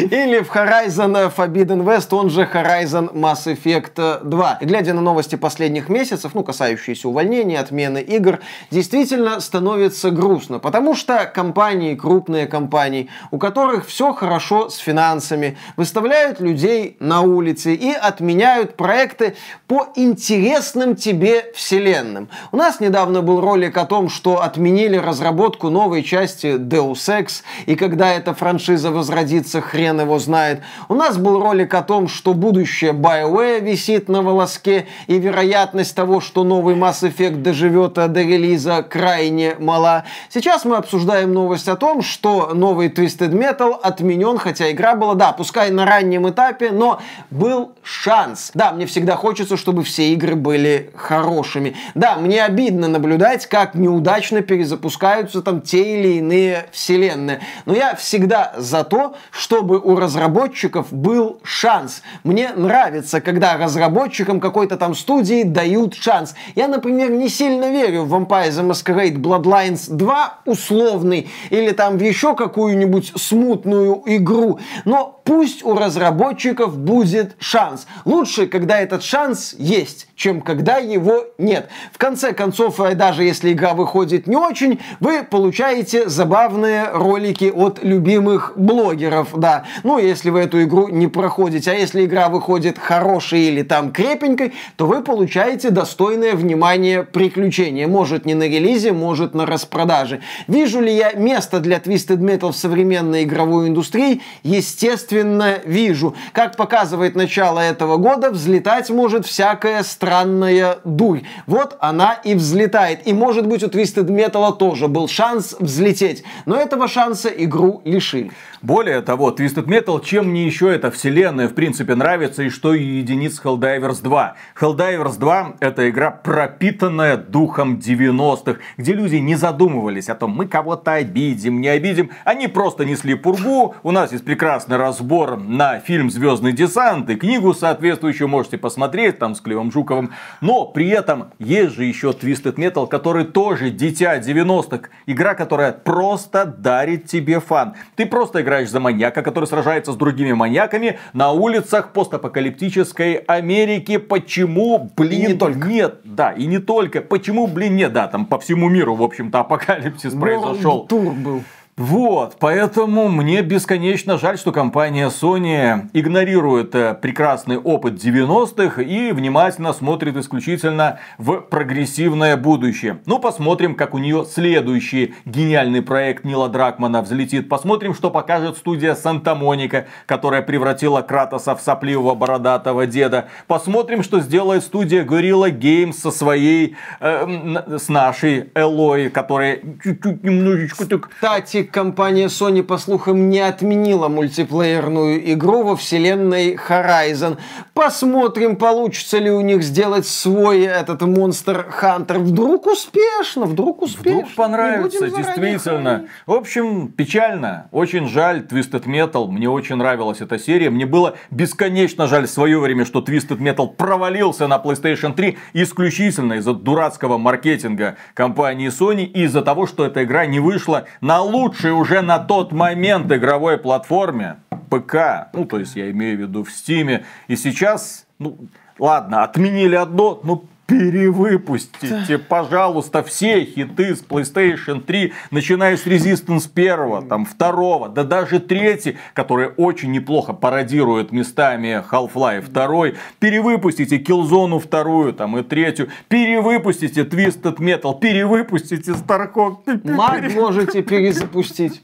или 0.00 0.40
в 0.40 0.50
Horizon 0.50 1.32
Forbidden 1.32 1.84
West, 1.84 2.08
он 2.10 2.28
же 2.28 2.42
Horizon 2.42 3.12
Mass 3.12 3.46
Effect 3.46 4.24
2. 4.24 4.58
И 4.62 4.64
глядя 4.64 4.94
на 4.94 5.00
новости 5.00 5.36
последних 5.36 5.88
месяцев, 5.88 6.32
ну, 6.34 6.42
касающиеся 6.42 7.08
увольнения, 7.08 7.60
отмены 7.60 7.98
игр, 7.98 8.40
действительно 8.72 9.38
становится 9.38 10.10
грустно, 10.10 10.58
потому 10.58 10.96
что 10.96 11.24
компании, 11.32 11.94
крупные 11.94 12.48
компании, 12.48 13.10
у 13.30 13.38
которых 13.38 13.86
все 13.86 14.12
хорошо 14.12 14.70
с 14.70 14.78
финансами, 14.78 15.56
выставляют 15.76 16.40
людей 16.40 16.96
на 16.98 17.20
улице 17.20 17.76
и 17.76 17.92
отменяют 17.92 18.76
проекты 18.76 19.36
по 19.68 19.86
интересным 19.94 20.96
тебе 20.96 21.52
вселенным. 21.54 22.28
У 22.50 22.56
нас 22.56 22.80
недавно 22.80 23.22
был 23.22 23.35
был 23.36 23.42
ролик 23.42 23.76
о 23.76 23.84
том, 23.84 24.08
что 24.08 24.42
отменили 24.42 24.96
разработку 24.96 25.68
новой 25.68 26.02
части 26.02 26.56
Deus 26.56 26.94
Ex, 26.94 27.42
и 27.66 27.76
когда 27.76 28.12
эта 28.12 28.32
франшиза 28.32 28.90
возродится, 28.90 29.60
хрен 29.60 30.00
его 30.00 30.18
знает. 30.18 30.62
У 30.88 30.94
нас 30.94 31.18
был 31.18 31.42
ролик 31.42 31.74
о 31.74 31.82
том, 31.82 32.08
что 32.08 32.32
будущее 32.32 32.92
BioWare 32.92 33.60
висит 33.60 34.08
на 34.08 34.22
волоске, 34.22 34.86
и 35.06 35.18
вероятность 35.18 35.94
того, 35.94 36.20
что 36.20 36.44
новый 36.44 36.76
Mass 36.76 37.02
Effect 37.02 37.42
доживет 37.42 37.94
до 37.94 38.06
релиза, 38.22 38.82
крайне 38.82 39.56
мала. 39.58 40.04
Сейчас 40.30 40.64
мы 40.64 40.76
обсуждаем 40.76 41.32
новость 41.34 41.68
о 41.68 41.76
том, 41.76 42.02
что 42.02 42.52
новый 42.54 42.88
Twisted 42.88 43.32
Metal 43.32 43.74
отменен, 43.82 44.38
хотя 44.38 44.70
игра 44.70 44.94
была, 44.94 45.14
да, 45.14 45.32
пускай 45.32 45.70
на 45.70 45.84
раннем 45.84 46.28
этапе, 46.28 46.70
но 46.70 47.00
был 47.30 47.72
шанс. 47.82 48.50
Да, 48.54 48.72
мне 48.72 48.86
всегда 48.86 49.16
хочется, 49.16 49.58
чтобы 49.58 49.82
все 49.82 50.12
игры 50.14 50.36
были 50.36 50.90
хорошими. 50.96 51.76
Да, 51.94 52.16
мне 52.16 52.42
обидно 52.42 52.88
наблюдать 52.88 53.25
наблюдать, 53.26 53.46
как 53.46 53.74
неудачно 53.74 54.40
перезапускаются 54.42 55.42
там 55.42 55.60
те 55.60 55.98
или 55.98 56.18
иные 56.18 56.66
вселенные. 56.70 57.40
Но 57.64 57.74
я 57.74 57.94
всегда 57.96 58.54
за 58.56 58.84
то, 58.84 59.16
чтобы 59.30 59.78
у 59.78 59.96
разработчиков 59.96 60.92
был 60.92 61.40
шанс. 61.42 62.02
Мне 62.24 62.50
нравится, 62.54 63.20
когда 63.20 63.56
разработчикам 63.56 64.40
какой-то 64.40 64.76
там 64.76 64.94
студии 64.94 65.42
дают 65.42 65.94
шанс. 65.94 66.34
Я, 66.54 66.68
например, 66.68 67.10
не 67.10 67.28
сильно 67.28 67.70
верю 67.70 68.04
в 68.04 68.14
Vampire 68.14 68.50
the 68.50 68.70
Masquerade 68.70 69.16
Bloodlines 69.16 69.90
2 69.90 70.38
условный 70.44 71.28
или 71.50 71.72
там 71.72 71.98
в 71.98 72.02
еще 72.02 72.34
какую-нибудь 72.34 73.12
смутную 73.16 74.02
игру. 74.06 74.60
Но 74.84 75.20
пусть 75.24 75.64
у 75.64 75.74
разработчиков 75.74 76.78
будет 76.78 77.34
шанс. 77.38 77.86
Лучше, 78.04 78.46
когда 78.46 78.80
этот 78.80 79.02
шанс 79.02 79.54
есть, 79.58 80.08
чем 80.14 80.40
когда 80.40 80.76
его 80.76 81.24
нет. 81.38 81.68
В 81.92 81.98
конце 81.98 82.32
концов, 82.32 82.78
даже 82.94 83.15
даже 83.16 83.26
если 83.26 83.52
игра 83.54 83.72
выходит 83.72 84.26
не 84.26 84.36
очень, 84.36 84.78
вы 85.00 85.22
получаете 85.22 86.06
забавные 86.06 86.90
ролики 86.92 87.50
от 87.54 87.82
любимых 87.82 88.52
блогеров, 88.56 89.28
да. 89.34 89.64
Ну, 89.84 89.98
если 89.98 90.28
вы 90.28 90.40
эту 90.40 90.62
игру 90.64 90.88
не 90.88 91.06
проходите, 91.06 91.70
а 91.70 91.74
если 91.74 92.04
игра 92.04 92.28
выходит 92.28 92.78
хорошей 92.78 93.44
или 93.44 93.62
там 93.62 93.90
крепенькой, 93.90 94.52
то 94.76 94.86
вы 94.86 95.02
получаете 95.02 95.70
достойное 95.70 96.34
внимание 96.34 97.04
приключения. 97.04 97.88
Может 97.88 98.26
не 98.26 98.34
на 98.34 98.42
релизе, 98.42 98.92
может 98.92 99.32
на 99.32 99.46
распродаже. 99.46 100.20
Вижу 100.46 100.82
ли 100.82 100.94
я 100.94 101.12
место 101.14 101.60
для 101.60 101.78
Twisted 101.78 102.18
Metal 102.18 102.52
в 102.52 102.56
современной 102.56 103.24
игровой 103.24 103.68
индустрии? 103.68 104.20
Естественно, 104.42 105.54
вижу. 105.64 106.14
Как 106.32 106.56
показывает 106.56 107.14
начало 107.14 107.60
этого 107.60 107.96
года, 107.96 108.30
взлетать 108.30 108.90
может 108.90 109.24
всякая 109.24 109.82
странная 109.84 110.80
дурь. 110.84 111.22
Вот 111.46 111.78
она 111.80 112.12
и 112.12 112.34
взлетает. 112.34 113.05
И 113.06 113.12
может 113.12 113.46
быть 113.46 113.62
у 113.62 113.68
Twisted 113.68 114.08
Metal 114.08 114.56
тоже 114.56 114.88
был 114.88 115.06
шанс 115.06 115.54
взлететь. 115.60 116.24
Но 116.44 116.56
этого 116.56 116.88
шанса 116.88 117.28
игру 117.28 117.80
лишили. 117.84 118.32
Более 118.66 119.00
того, 119.00 119.30
Twisted 119.30 119.66
Metal, 119.66 120.04
чем 120.04 120.30
мне 120.30 120.44
еще 120.44 120.74
эта 120.74 120.90
вселенная 120.90 121.46
в 121.46 121.54
принципе 121.54 121.94
нравится 121.94 122.42
и 122.42 122.48
что 122.48 122.74
единиц 122.74 123.40
Helldivers 123.44 124.02
2. 124.02 124.34
Helldivers 124.60 125.20
2 125.20 125.54
это 125.60 125.88
игра 125.88 126.10
пропитанная 126.10 127.16
духом 127.16 127.76
90-х, 127.76 128.58
где 128.76 128.92
люди 128.94 129.16
не 129.16 129.36
задумывались 129.36 130.08
о 130.08 130.16
том, 130.16 130.32
мы 130.32 130.48
кого-то 130.48 130.94
обидим, 130.94 131.60
не 131.60 131.68
обидим. 131.68 132.10
Они 132.24 132.48
просто 132.48 132.84
несли 132.84 133.14
пургу. 133.14 133.76
У 133.84 133.92
нас 133.92 134.10
есть 134.10 134.24
прекрасный 134.24 134.78
разбор 134.78 135.36
на 135.36 135.78
фильм 135.78 136.10
«Звездный 136.10 136.52
десант» 136.52 137.08
и 137.08 137.14
книгу 137.14 137.54
соответствующую 137.54 138.26
можете 138.26 138.58
посмотреть 138.58 139.20
там 139.20 139.36
с 139.36 139.40
Клевом 139.40 139.70
Жуковым. 139.70 140.10
Но 140.40 140.64
при 140.64 140.88
этом 140.88 141.30
есть 141.38 141.76
же 141.76 141.84
еще 141.84 142.10
Twisted 142.10 142.56
Metal, 142.56 142.88
который 142.88 143.26
тоже 143.26 143.70
дитя 143.70 144.18
90-х. 144.18 144.88
Игра, 145.06 145.36
которая 145.36 145.70
просто 145.70 146.46
дарит 146.46 147.06
тебе 147.06 147.38
фан. 147.38 147.74
Ты 147.94 148.06
просто 148.06 148.42
играешь 148.42 148.55
за 148.64 148.80
маньяка, 148.80 149.22
который 149.22 149.44
сражается 149.44 149.92
с 149.92 149.96
другими 149.96 150.32
маньяками 150.32 150.98
на 151.12 151.32
улицах 151.32 151.92
постапокалиптической 151.92 153.14
Америки. 153.26 153.98
Почему, 153.98 154.90
блин, 154.96 155.22
и 155.22 155.26
не 155.32 155.34
только. 155.34 155.68
нет? 155.68 156.00
Да, 156.04 156.32
и 156.32 156.46
не 156.46 156.58
только. 156.58 157.00
Почему, 157.02 157.46
блин, 157.46 157.76
нет? 157.76 157.92
Да, 157.92 158.08
там 158.08 158.26
по 158.26 158.38
всему 158.38 158.68
миру, 158.68 158.94
в 158.94 159.02
общем-то, 159.02 159.40
апокалипсис 159.40 160.14
произошел. 160.14 160.86
Тур 160.86 161.12
был. 161.12 161.42
Вот, 161.76 162.36
поэтому 162.40 163.10
мне 163.10 163.42
бесконечно 163.42 164.16
жаль, 164.16 164.38
что 164.38 164.50
компания 164.50 165.10
Sony 165.10 165.90
игнорирует 165.92 166.74
э, 166.74 166.94
прекрасный 166.94 167.58
опыт 167.58 168.02
90-х 168.02 168.80
и 168.80 169.12
внимательно 169.12 169.74
смотрит 169.74 170.16
исключительно 170.16 171.00
в 171.18 171.42
прогрессивное 171.42 172.38
будущее. 172.38 173.00
Ну, 173.04 173.18
посмотрим, 173.18 173.74
как 173.74 173.92
у 173.92 173.98
нее 173.98 174.24
следующий 174.24 175.14
гениальный 175.26 175.82
проект 175.82 176.24
Нила 176.24 176.48
Дракмана 176.48 177.02
взлетит. 177.02 177.50
Посмотрим, 177.50 177.92
что 177.92 178.10
покажет 178.10 178.56
студия 178.56 178.94
Санта-Моника, 178.94 179.86
которая 180.06 180.40
превратила 180.40 181.02
Кратоса 181.02 181.54
в 181.54 181.60
сопливого 181.60 182.14
бородатого 182.14 182.86
деда. 182.86 183.28
Посмотрим, 183.48 184.02
что 184.02 184.20
сделает 184.20 184.64
студия 184.64 185.04
Gorilla 185.04 185.50
Games 185.50 185.92
со 185.92 186.10
своей, 186.10 186.74
э, 187.00 187.76
с 187.76 187.90
нашей 187.90 188.48
Элой, 188.54 189.10
которая 189.10 189.60
чуть-чуть 189.84 190.24
немножечко 190.24 190.86
так... 190.86 191.10
Кстати, 191.10 191.65
компания 191.70 192.26
Sony, 192.26 192.62
по 192.62 192.78
слухам, 192.78 193.28
не 193.28 193.40
отменила 193.40 194.08
мультиплеерную 194.08 195.32
игру 195.32 195.62
во 195.62 195.76
вселенной 195.76 196.54
Horizon. 196.54 197.38
Посмотрим, 197.74 198.56
получится 198.56 199.18
ли 199.18 199.30
у 199.30 199.40
них 199.40 199.62
сделать 199.62 200.06
свой 200.06 200.62
этот 200.62 201.02
Monster 201.02 201.66
Hunter. 201.80 202.18
Вдруг 202.18 202.66
успешно, 202.66 203.46
вдруг 203.46 203.82
успешно. 203.82 204.20
Вдруг 204.20 204.34
понравится, 204.34 205.08
действительно. 205.08 206.06
В 206.26 206.32
общем, 206.32 206.88
печально. 206.88 207.68
Очень 207.72 208.08
жаль 208.08 208.46
Twisted 208.48 208.84
Metal. 208.84 209.28
Мне 209.28 209.48
очень 209.50 209.76
нравилась 209.76 210.20
эта 210.20 210.38
серия. 210.38 210.70
Мне 210.70 210.86
было 210.86 211.16
бесконечно 211.30 212.06
жаль 212.06 212.26
в 212.26 212.30
свое 212.30 212.58
время, 212.58 212.84
что 212.84 213.00
Twisted 213.00 213.38
Metal 213.38 213.68
провалился 213.68 214.46
на 214.46 214.56
PlayStation 214.56 215.14
3 215.14 215.38
исключительно 215.54 216.34
из-за 216.34 216.54
дурацкого 216.54 217.18
маркетинга 217.18 217.96
компании 218.14 218.68
Sony 218.68 219.04
и 219.04 219.24
из-за 219.24 219.42
того, 219.42 219.66
что 219.66 219.84
эта 219.84 220.04
игра 220.04 220.26
не 220.26 220.40
вышла 220.40 220.86
на 221.00 221.20
лучший 221.20 221.55
лучшей 221.56 221.72
уже 221.72 222.02
на 222.02 222.18
тот 222.18 222.52
момент 222.52 223.10
игровой 223.10 223.58
платформе 223.58 224.36
ПК, 224.70 225.28
ну 225.32 225.44
то 225.44 225.58
есть 225.58 225.76
я 225.76 225.90
имею 225.90 226.16
в 226.16 226.20
виду 226.20 226.44
в 226.44 226.50
Стиме, 226.50 227.04
и 227.28 227.36
сейчас, 227.36 228.06
ну 228.18 228.36
ладно, 228.78 229.22
отменили 229.22 229.74
одно, 229.74 230.20
ну 230.22 230.44
перевыпустите, 230.66 232.18
пожалуйста, 232.18 233.02
все 233.02 233.44
хиты 233.44 233.94
с 233.94 234.02
PlayStation 234.02 234.80
3, 234.80 235.12
начиная 235.30 235.76
с 235.76 235.86
Resistance 235.86 236.48
1, 236.54 237.08
там, 237.08 237.26
2, 237.26 237.88
да 237.88 238.04
даже 238.04 238.40
3, 238.40 238.96
который 239.14 239.48
очень 239.56 239.92
неплохо 239.92 240.32
пародирует 240.32 241.12
местами 241.12 241.82
Half-Life 241.90 242.50
2, 242.50 242.98
перевыпустите 243.18 243.98
Killzone 243.98 244.60
2, 244.60 245.12
там, 245.12 245.38
и 245.38 245.42
3, 245.42 245.88
перевыпустите 246.08 247.02
Twisted 247.02 247.56
Metal, 247.58 247.98
перевыпустите 247.98 248.92
Starcraft. 248.92 249.90
Маг 249.90 250.34
можете 250.34 250.82
перезапустить. 250.82 251.82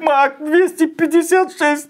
Маг 0.00 0.36
256 0.40 1.88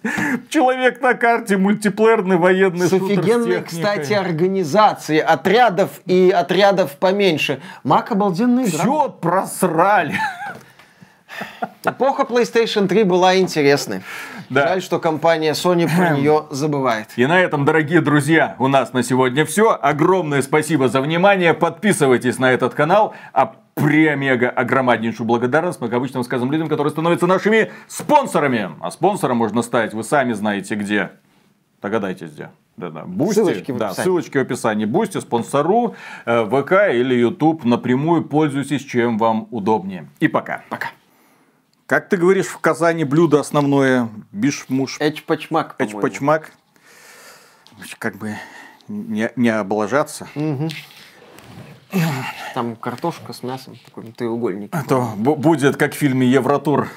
человек 0.49 1.01
на 1.01 1.15
карте, 1.15 1.57
мультиплеерный 1.57 2.37
военный 2.37 2.87
С 2.87 2.93
офигенной, 2.93 3.63
кстати, 3.63 4.13
организацией 4.13 5.21
отрядов 5.21 6.01
и 6.07 6.31
отрядов 6.31 6.97
поменьше. 6.99 7.61
Маг 7.85 8.13
обалденный 8.13 8.65
игра. 8.65 8.79
Все 8.81 9.09
просрали. 9.09 10.15
Эпоха 11.85 12.23
PlayStation 12.23 12.87
3 12.87 13.05
была 13.05 13.37
интересной. 13.37 14.03
Да. 14.51 14.69
Жаль, 14.69 14.83
что 14.83 14.99
компания 14.99 15.53
Sony 15.53 15.89
про 15.95 16.11
нее 16.17 16.45
забывает. 16.51 17.09
И 17.17 17.27
на 17.27 17.41
этом, 17.41 17.65
дорогие 17.65 18.01
друзья, 18.01 18.55
у 18.59 18.69
нас 18.69 18.93
на 18.93 19.03
сегодня 19.03 19.45
все. 19.45 19.77
Огромное 19.81 20.43
спасибо 20.43 20.89
за 20.89 21.01
внимание. 21.01 21.55
Подписывайтесь 21.55 22.39
на 22.39 22.53
этот 22.53 22.75
канал. 22.75 23.15
А 23.33 23.55
премега 23.75 24.51
огромнейшую 24.51 25.27
благодарность 25.27 25.81
мы, 25.81 25.89
как 25.89 25.97
обычно, 25.97 26.23
сказам 26.23 26.51
людям, 26.53 26.69
которые 26.69 26.91
становятся 26.91 27.27
нашими 27.27 27.73
спонсорами. 27.89 28.71
А 28.81 28.91
спонсором 28.91 29.39
можно 29.39 29.63
стать, 29.63 29.95
вы 29.95 30.05
сами 30.05 30.33
знаете 30.33 30.75
где. 30.75 31.11
Догадайтесь 31.81 32.31
где. 32.31 32.51
Да-да. 32.77 33.05
Boosty, 33.05 33.35
ссылочки 33.35 33.73
в 33.73 33.77
да, 33.77 33.93
ссылочки 33.93 34.39
в 34.39 34.41
описании. 34.41 34.87
Boosty, 34.87 35.19
спонсору, 35.21 35.95
э, 36.25 36.47
ВК 36.47 36.95
или 36.95 37.15
YouTube 37.15 37.65
напрямую 37.65 38.25
пользуйтесь, 38.25 38.83
чем 38.83 39.19
вам 39.19 39.47
удобнее. 39.51 40.09
И 40.21 40.29
пока. 40.29 40.65
Пока. 40.71 40.91
Как 41.87 42.09
ты 42.09 42.17
говоришь, 42.17 42.47
в 42.47 42.59
Казани 42.59 43.05
блюдо 43.05 43.41
основное 43.41 44.09
бишмуш? 44.33 44.97
Эчпачмак, 45.01 45.75
Эчпачмак. 45.79 46.53
Как 47.99 48.17
бы 48.17 48.37
не, 48.89 49.31
не 49.37 49.51
облажаться. 49.51 50.27
Угу. 50.35 50.69
Там 52.55 52.77
картошка 52.77 53.33
с 53.33 53.43
мясом, 53.43 53.77
такой 53.85 54.05
треугольник. 54.13 54.75
А 54.75 54.83
то 54.83 55.13
будет 55.17 55.77
как 55.77 55.95
в 55.95 55.97
фильме 55.97 56.27
Евротур. 56.27 56.89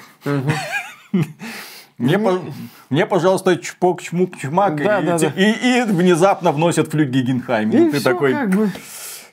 Мне, 1.97 2.19
по, 2.19 2.41
мне, 2.89 3.05
пожалуйста, 3.05 3.55
чпок, 3.55 4.01
чмук, 4.01 4.37
чмак. 4.37 4.75
Да, 4.83 4.99
и, 4.99 5.05
да, 5.05 5.17
да. 5.17 5.27
И, 5.27 5.79
и 5.79 5.83
внезапно 5.83 6.51
вносят 6.51 6.89
флюк 6.89 7.07
Гигенхайм. 7.07 7.69
И, 7.69 7.71
ты 7.71 7.91
все 7.91 8.01
такой. 8.01 8.33
Как 8.33 8.49
бы. 8.49 8.69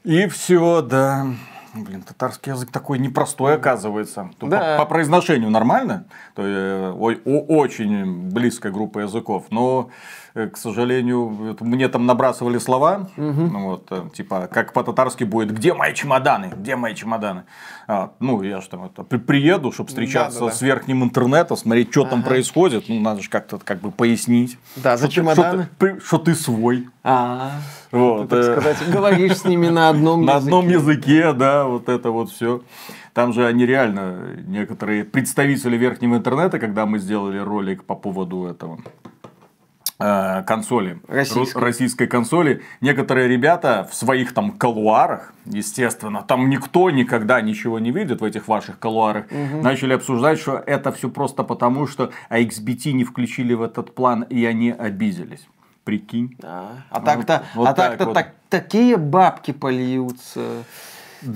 И 0.05 0.29
все, 0.29 0.81
да. 0.81 1.27
Блин, 1.75 2.03
татарский 2.03 2.53
язык 2.53 2.71
такой 2.71 3.01
непростой 3.01 3.55
оказывается. 3.55 4.31
Да. 4.41 4.77
По, 4.77 4.85
по 4.85 4.91
произношению 4.91 5.51
нормально, 5.51 6.05
то 6.37 6.47
есть, 6.47 7.21
о, 7.25 7.41
очень 7.41 8.31
близкая 8.31 8.71
группа 8.71 9.01
языков, 9.01 9.47
но 9.51 9.91
Э, 9.91 10.22
к 10.35 10.57
сожалению, 10.57 11.57
мне 11.61 11.89
там 11.89 12.07
набрасывали 12.07 12.57
слова, 12.57 13.09
угу. 13.19 13.59
вот, 13.59 13.87
э, 13.91 14.03
типа, 14.15 14.49
как 14.51 14.73
по-татарски 14.73 15.25
будет, 15.25 15.53
где 15.53 15.75
мои 15.75 15.95
чемоданы, 15.95 16.51
где 16.57 16.75
мои 16.75 16.95
чемоданы. 16.95 17.45
А, 17.87 18.13
ну, 18.19 18.43
я 18.43 18.63
же 18.63 18.69
там 18.69 18.85
это, 18.85 19.03
приеду, 19.05 19.73
чтобы 19.73 19.89
встречаться 19.89 20.41
да, 20.41 20.47
да, 20.47 20.51
да. 20.53 20.57
с 20.57 20.63
верхним 20.63 21.05
интернетом, 21.05 21.59
смотреть, 21.59 21.91
что 21.91 22.03
ага. 22.03 22.11
там 22.11 22.23
происходит, 22.23 22.85
ну, 22.89 22.99
надо 23.01 23.21
же 23.21 23.29
как-то 23.29 23.59
как 23.59 23.81
бы 23.81 23.91
пояснить. 23.91 24.59
Да, 24.77 24.97
за 24.97 25.11
чемоданы. 25.11 25.69
Что 26.03 26.17
ты, 26.17 26.35
свой. 26.35 26.89
А, 27.05 27.53
вот, 27.91 28.31
ты, 28.31 28.37
так 28.37 28.39
э, 28.39 28.53
сказать, 28.53 28.91
говоришь 28.91 29.37
с 29.37 29.45
ними 29.45 29.69
на 29.69 29.91
одном 29.91 30.21
языке. 30.23 30.33
На 30.33 30.39
одном 30.39 30.69
языке, 30.69 31.33
да, 31.35 31.67
вот 31.67 31.91
это 31.91 32.11
вот 32.11 32.31
все. 32.31 32.63
Там 33.13 33.35
же 33.35 33.47
они 33.47 33.67
реально, 33.67 34.37
некоторые 34.47 35.05
представители 35.05 35.77
верхнего 35.77 36.17
интернета, 36.17 36.59
когда 36.59 36.87
мы 36.87 36.99
сделали 36.99 37.37
ролик 37.37 37.85
по 37.85 37.95
поводу 37.95 38.47
этого 38.47 38.79
Э, 39.05 39.12
консоли, 40.47 41.01
российской. 41.09 41.59
российской 41.59 42.07
консоли, 42.07 42.63
некоторые 42.81 43.29
ребята 43.29 43.89
в 43.91 43.95
своих 43.95 44.33
там 44.35 44.53
колуарах, 44.53 45.33
естественно, 45.45 46.23
там 46.23 46.49
никто 46.49 46.91
никогда 46.91 47.41
ничего 47.41 47.79
не 47.79 47.91
видит 47.91 48.21
в 48.21 48.25
этих 48.25 48.49
ваших 48.49 48.79
колуарах, 48.79 49.27
угу. 49.27 49.63
начали 49.63 49.95
обсуждать, 49.95 50.39
что 50.39 50.63
это 50.67 50.93
все 50.93 51.09
просто 51.11 51.45
потому, 51.45 51.87
что 51.87 52.11
XBT 52.31 52.93
не 52.93 53.05
включили 53.05 53.55
в 53.55 53.63
этот 53.63 53.95
план, 53.95 54.23
и 54.23 54.45
они 54.45 54.71
обиделись. 54.71 55.47
Прикинь. 55.85 56.37
Да. 56.39 56.85
А 56.91 57.01
так-то, 57.01 57.43
вот, 57.55 57.69
а 57.69 57.75
так-то 57.75 58.05
вот. 58.07 58.15
так, 58.15 58.35
такие 58.49 58.97
бабки 58.97 59.53
польются. 59.53 60.65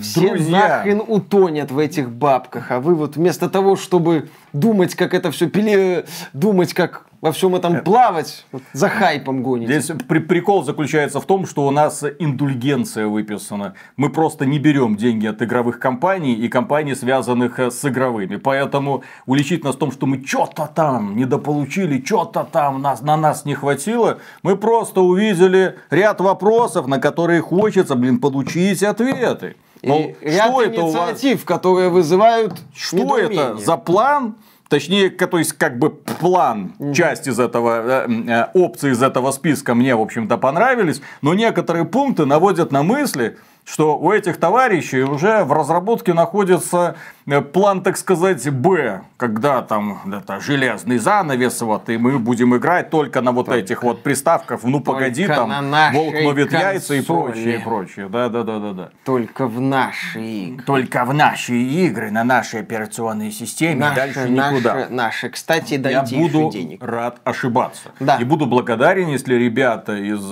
Все 0.01 0.29
Друзья. 0.29 0.67
нахрен 0.77 1.01
утонет 1.05 1.71
в 1.71 1.79
этих 1.79 2.11
бабках, 2.11 2.71
а 2.71 2.79
вы 2.79 2.95
вот 2.95 3.15
вместо 3.15 3.49
того, 3.49 3.75
чтобы 3.77 4.29
думать, 4.51 4.95
как 4.95 5.13
это 5.13 5.31
все 5.31 5.49
пили, 5.49 6.05
думать, 6.33 6.73
как 6.73 7.06
во 7.21 7.31
всем 7.31 7.55
этом 7.55 7.81
плавать, 7.83 8.45
вот 8.51 8.61
за 8.73 8.89
хайпом 8.89 9.41
гоните. 9.43 9.79
Здесь 9.79 9.97
при- 10.07 10.19
прикол 10.19 10.63
заключается 10.63 11.19
в 11.19 11.25
том, 11.25 11.45
что 11.47 11.65
у 11.65 11.71
нас 11.71 12.03
индульгенция 12.19 13.07
выписана. 13.07 13.73
Мы 13.95 14.09
просто 14.09 14.45
не 14.45 14.59
берем 14.59 14.95
деньги 14.95 15.25
от 15.27 15.41
игровых 15.41 15.79
компаний 15.79 16.33
и 16.35 16.47
компаний, 16.47 16.93
связанных 16.95 17.59
э, 17.59 17.71
с 17.71 17.83
игровыми. 17.85 18.35
Поэтому 18.35 19.03
уличить 19.25 19.63
нас 19.63 19.75
в 19.75 19.79
том, 19.79 19.91
что 19.91 20.05
мы 20.05 20.23
что-то 20.25 20.67
там 20.73 21.15
недополучили, 21.17 22.03
что-то 22.05 22.43
там 22.43 22.81
нас, 22.81 23.01
на 23.01 23.17
нас 23.17 23.45
не 23.45 23.55
хватило, 23.55 24.19
мы 24.43 24.55
просто 24.55 25.01
увидели 25.01 25.75
ряд 25.89 26.21
вопросов, 26.21 26.87
на 26.87 26.99
которые 26.99 27.41
хочется, 27.41 27.95
блин, 27.95 28.19
получить 28.19 28.83
ответы. 28.83 29.55
Ну, 29.83 30.15
ряд 30.21 30.49
что 30.49 30.61
это 30.61 30.81
у 30.83 30.91
вас? 30.91 31.09
инициатив, 31.11 31.45
которые 31.45 31.89
вызывают 31.89 32.59
Что 32.75 33.17
это 33.17 33.31
недоумение. 33.33 33.57
за 33.65 33.77
план? 33.77 34.35
Точнее, 34.69 35.09
то 35.09 35.37
есть, 35.37 35.53
как 35.53 35.79
бы 35.79 35.89
план, 35.89 36.73
часть 36.93 37.27
из 37.27 37.39
этого, 37.39 38.05
э, 38.07 38.11
э, 38.27 38.45
опции 38.53 38.91
из 38.91 39.01
этого 39.01 39.31
списка 39.31 39.75
мне, 39.75 39.95
в 39.95 40.01
общем-то, 40.01 40.37
понравились, 40.37 41.01
но 41.21 41.33
некоторые 41.33 41.85
пункты 41.85 42.25
наводят 42.25 42.71
на 42.71 42.83
мысли, 42.83 43.37
что 43.67 43.97
у 43.97 44.13
этих 44.13 44.37
товарищей 44.37 45.01
уже 45.01 45.43
в 45.43 45.51
разработке 45.51 46.13
находится 46.13 46.95
э, 47.25 47.41
план, 47.41 47.83
так 47.83 47.97
сказать, 47.97 48.49
Б, 48.49 49.01
когда 49.17 49.61
там 49.61 49.99
это, 50.13 50.39
железный 50.39 50.97
занавес, 50.99 51.61
вот, 51.61 51.89
и 51.89 51.97
мы 51.97 52.17
будем 52.17 52.55
играть 52.55 52.89
только 52.89 53.19
на 53.21 53.33
вот 53.33 53.49
этих 53.49 53.83
вот 53.83 54.03
приставках, 54.03 54.63
ну 54.63 54.79
погоди, 54.79 55.25
Только 55.27 55.35
там, 55.41 55.69
на 55.69 55.91
волк 55.91 56.15
ловит 56.23 56.53
яйца 56.53 56.93
и 56.93 56.97
консоли. 56.99 57.31
прочее, 57.33 57.55
и 57.55 57.63
прочее, 57.63 58.07
да-да-да-да-да. 58.09 58.89
Только 59.03 59.47
в 59.47 59.59
наши 59.59 60.21
игры. 60.21 60.63
Только 60.63 61.03
в 61.03 61.13
наши 61.13 61.55
игры, 61.57 62.09
на 62.09 62.23
нашей 62.23 62.61
операционной 62.61 63.31
системе, 63.31 63.81
Наши, 63.81 63.95
дальше 63.95 64.29
никуда. 64.29 64.73
наши, 64.75 64.93
наши. 64.93 65.29
Кстати, 65.29 65.73
Я 65.73 65.79
дайте 65.79 66.15
еще 66.17 66.31
буду 66.39 66.51
денег. 66.53 66.81
рад 66.81 67.17
ошибаться. 67.25 67.91
Да. 67.99 68.15
И 68.15 68.23
буду 68.23 68.45
благодарен, 68.45 69.09
если 69.09 69.35
ребята 69.35 69.97
из 69.97 70.23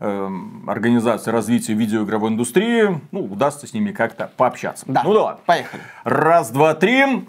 э, 0.00 0.08
эм, 0.08 0.68
организации 0.68 1.30
развития 1.30 1.74
видеоигровой 1.74 2.30
индустрии, 2.30 3.00
ну, 3.12 3.20
удастся 3.20 3.66
с 3.66 3.72
ними 3.72 3.92
как-то 3.92 4.30
пообщаться. 4.36 4.84
Да. 4.88 5.02
Ну 5.04 5.14
да 5.14 5.22
ладно. 5.22 5.42
Поехали. 5.46 5.82
Раз, 6.04 6.50
два, 6.50 6.74
три. 6.74 7.26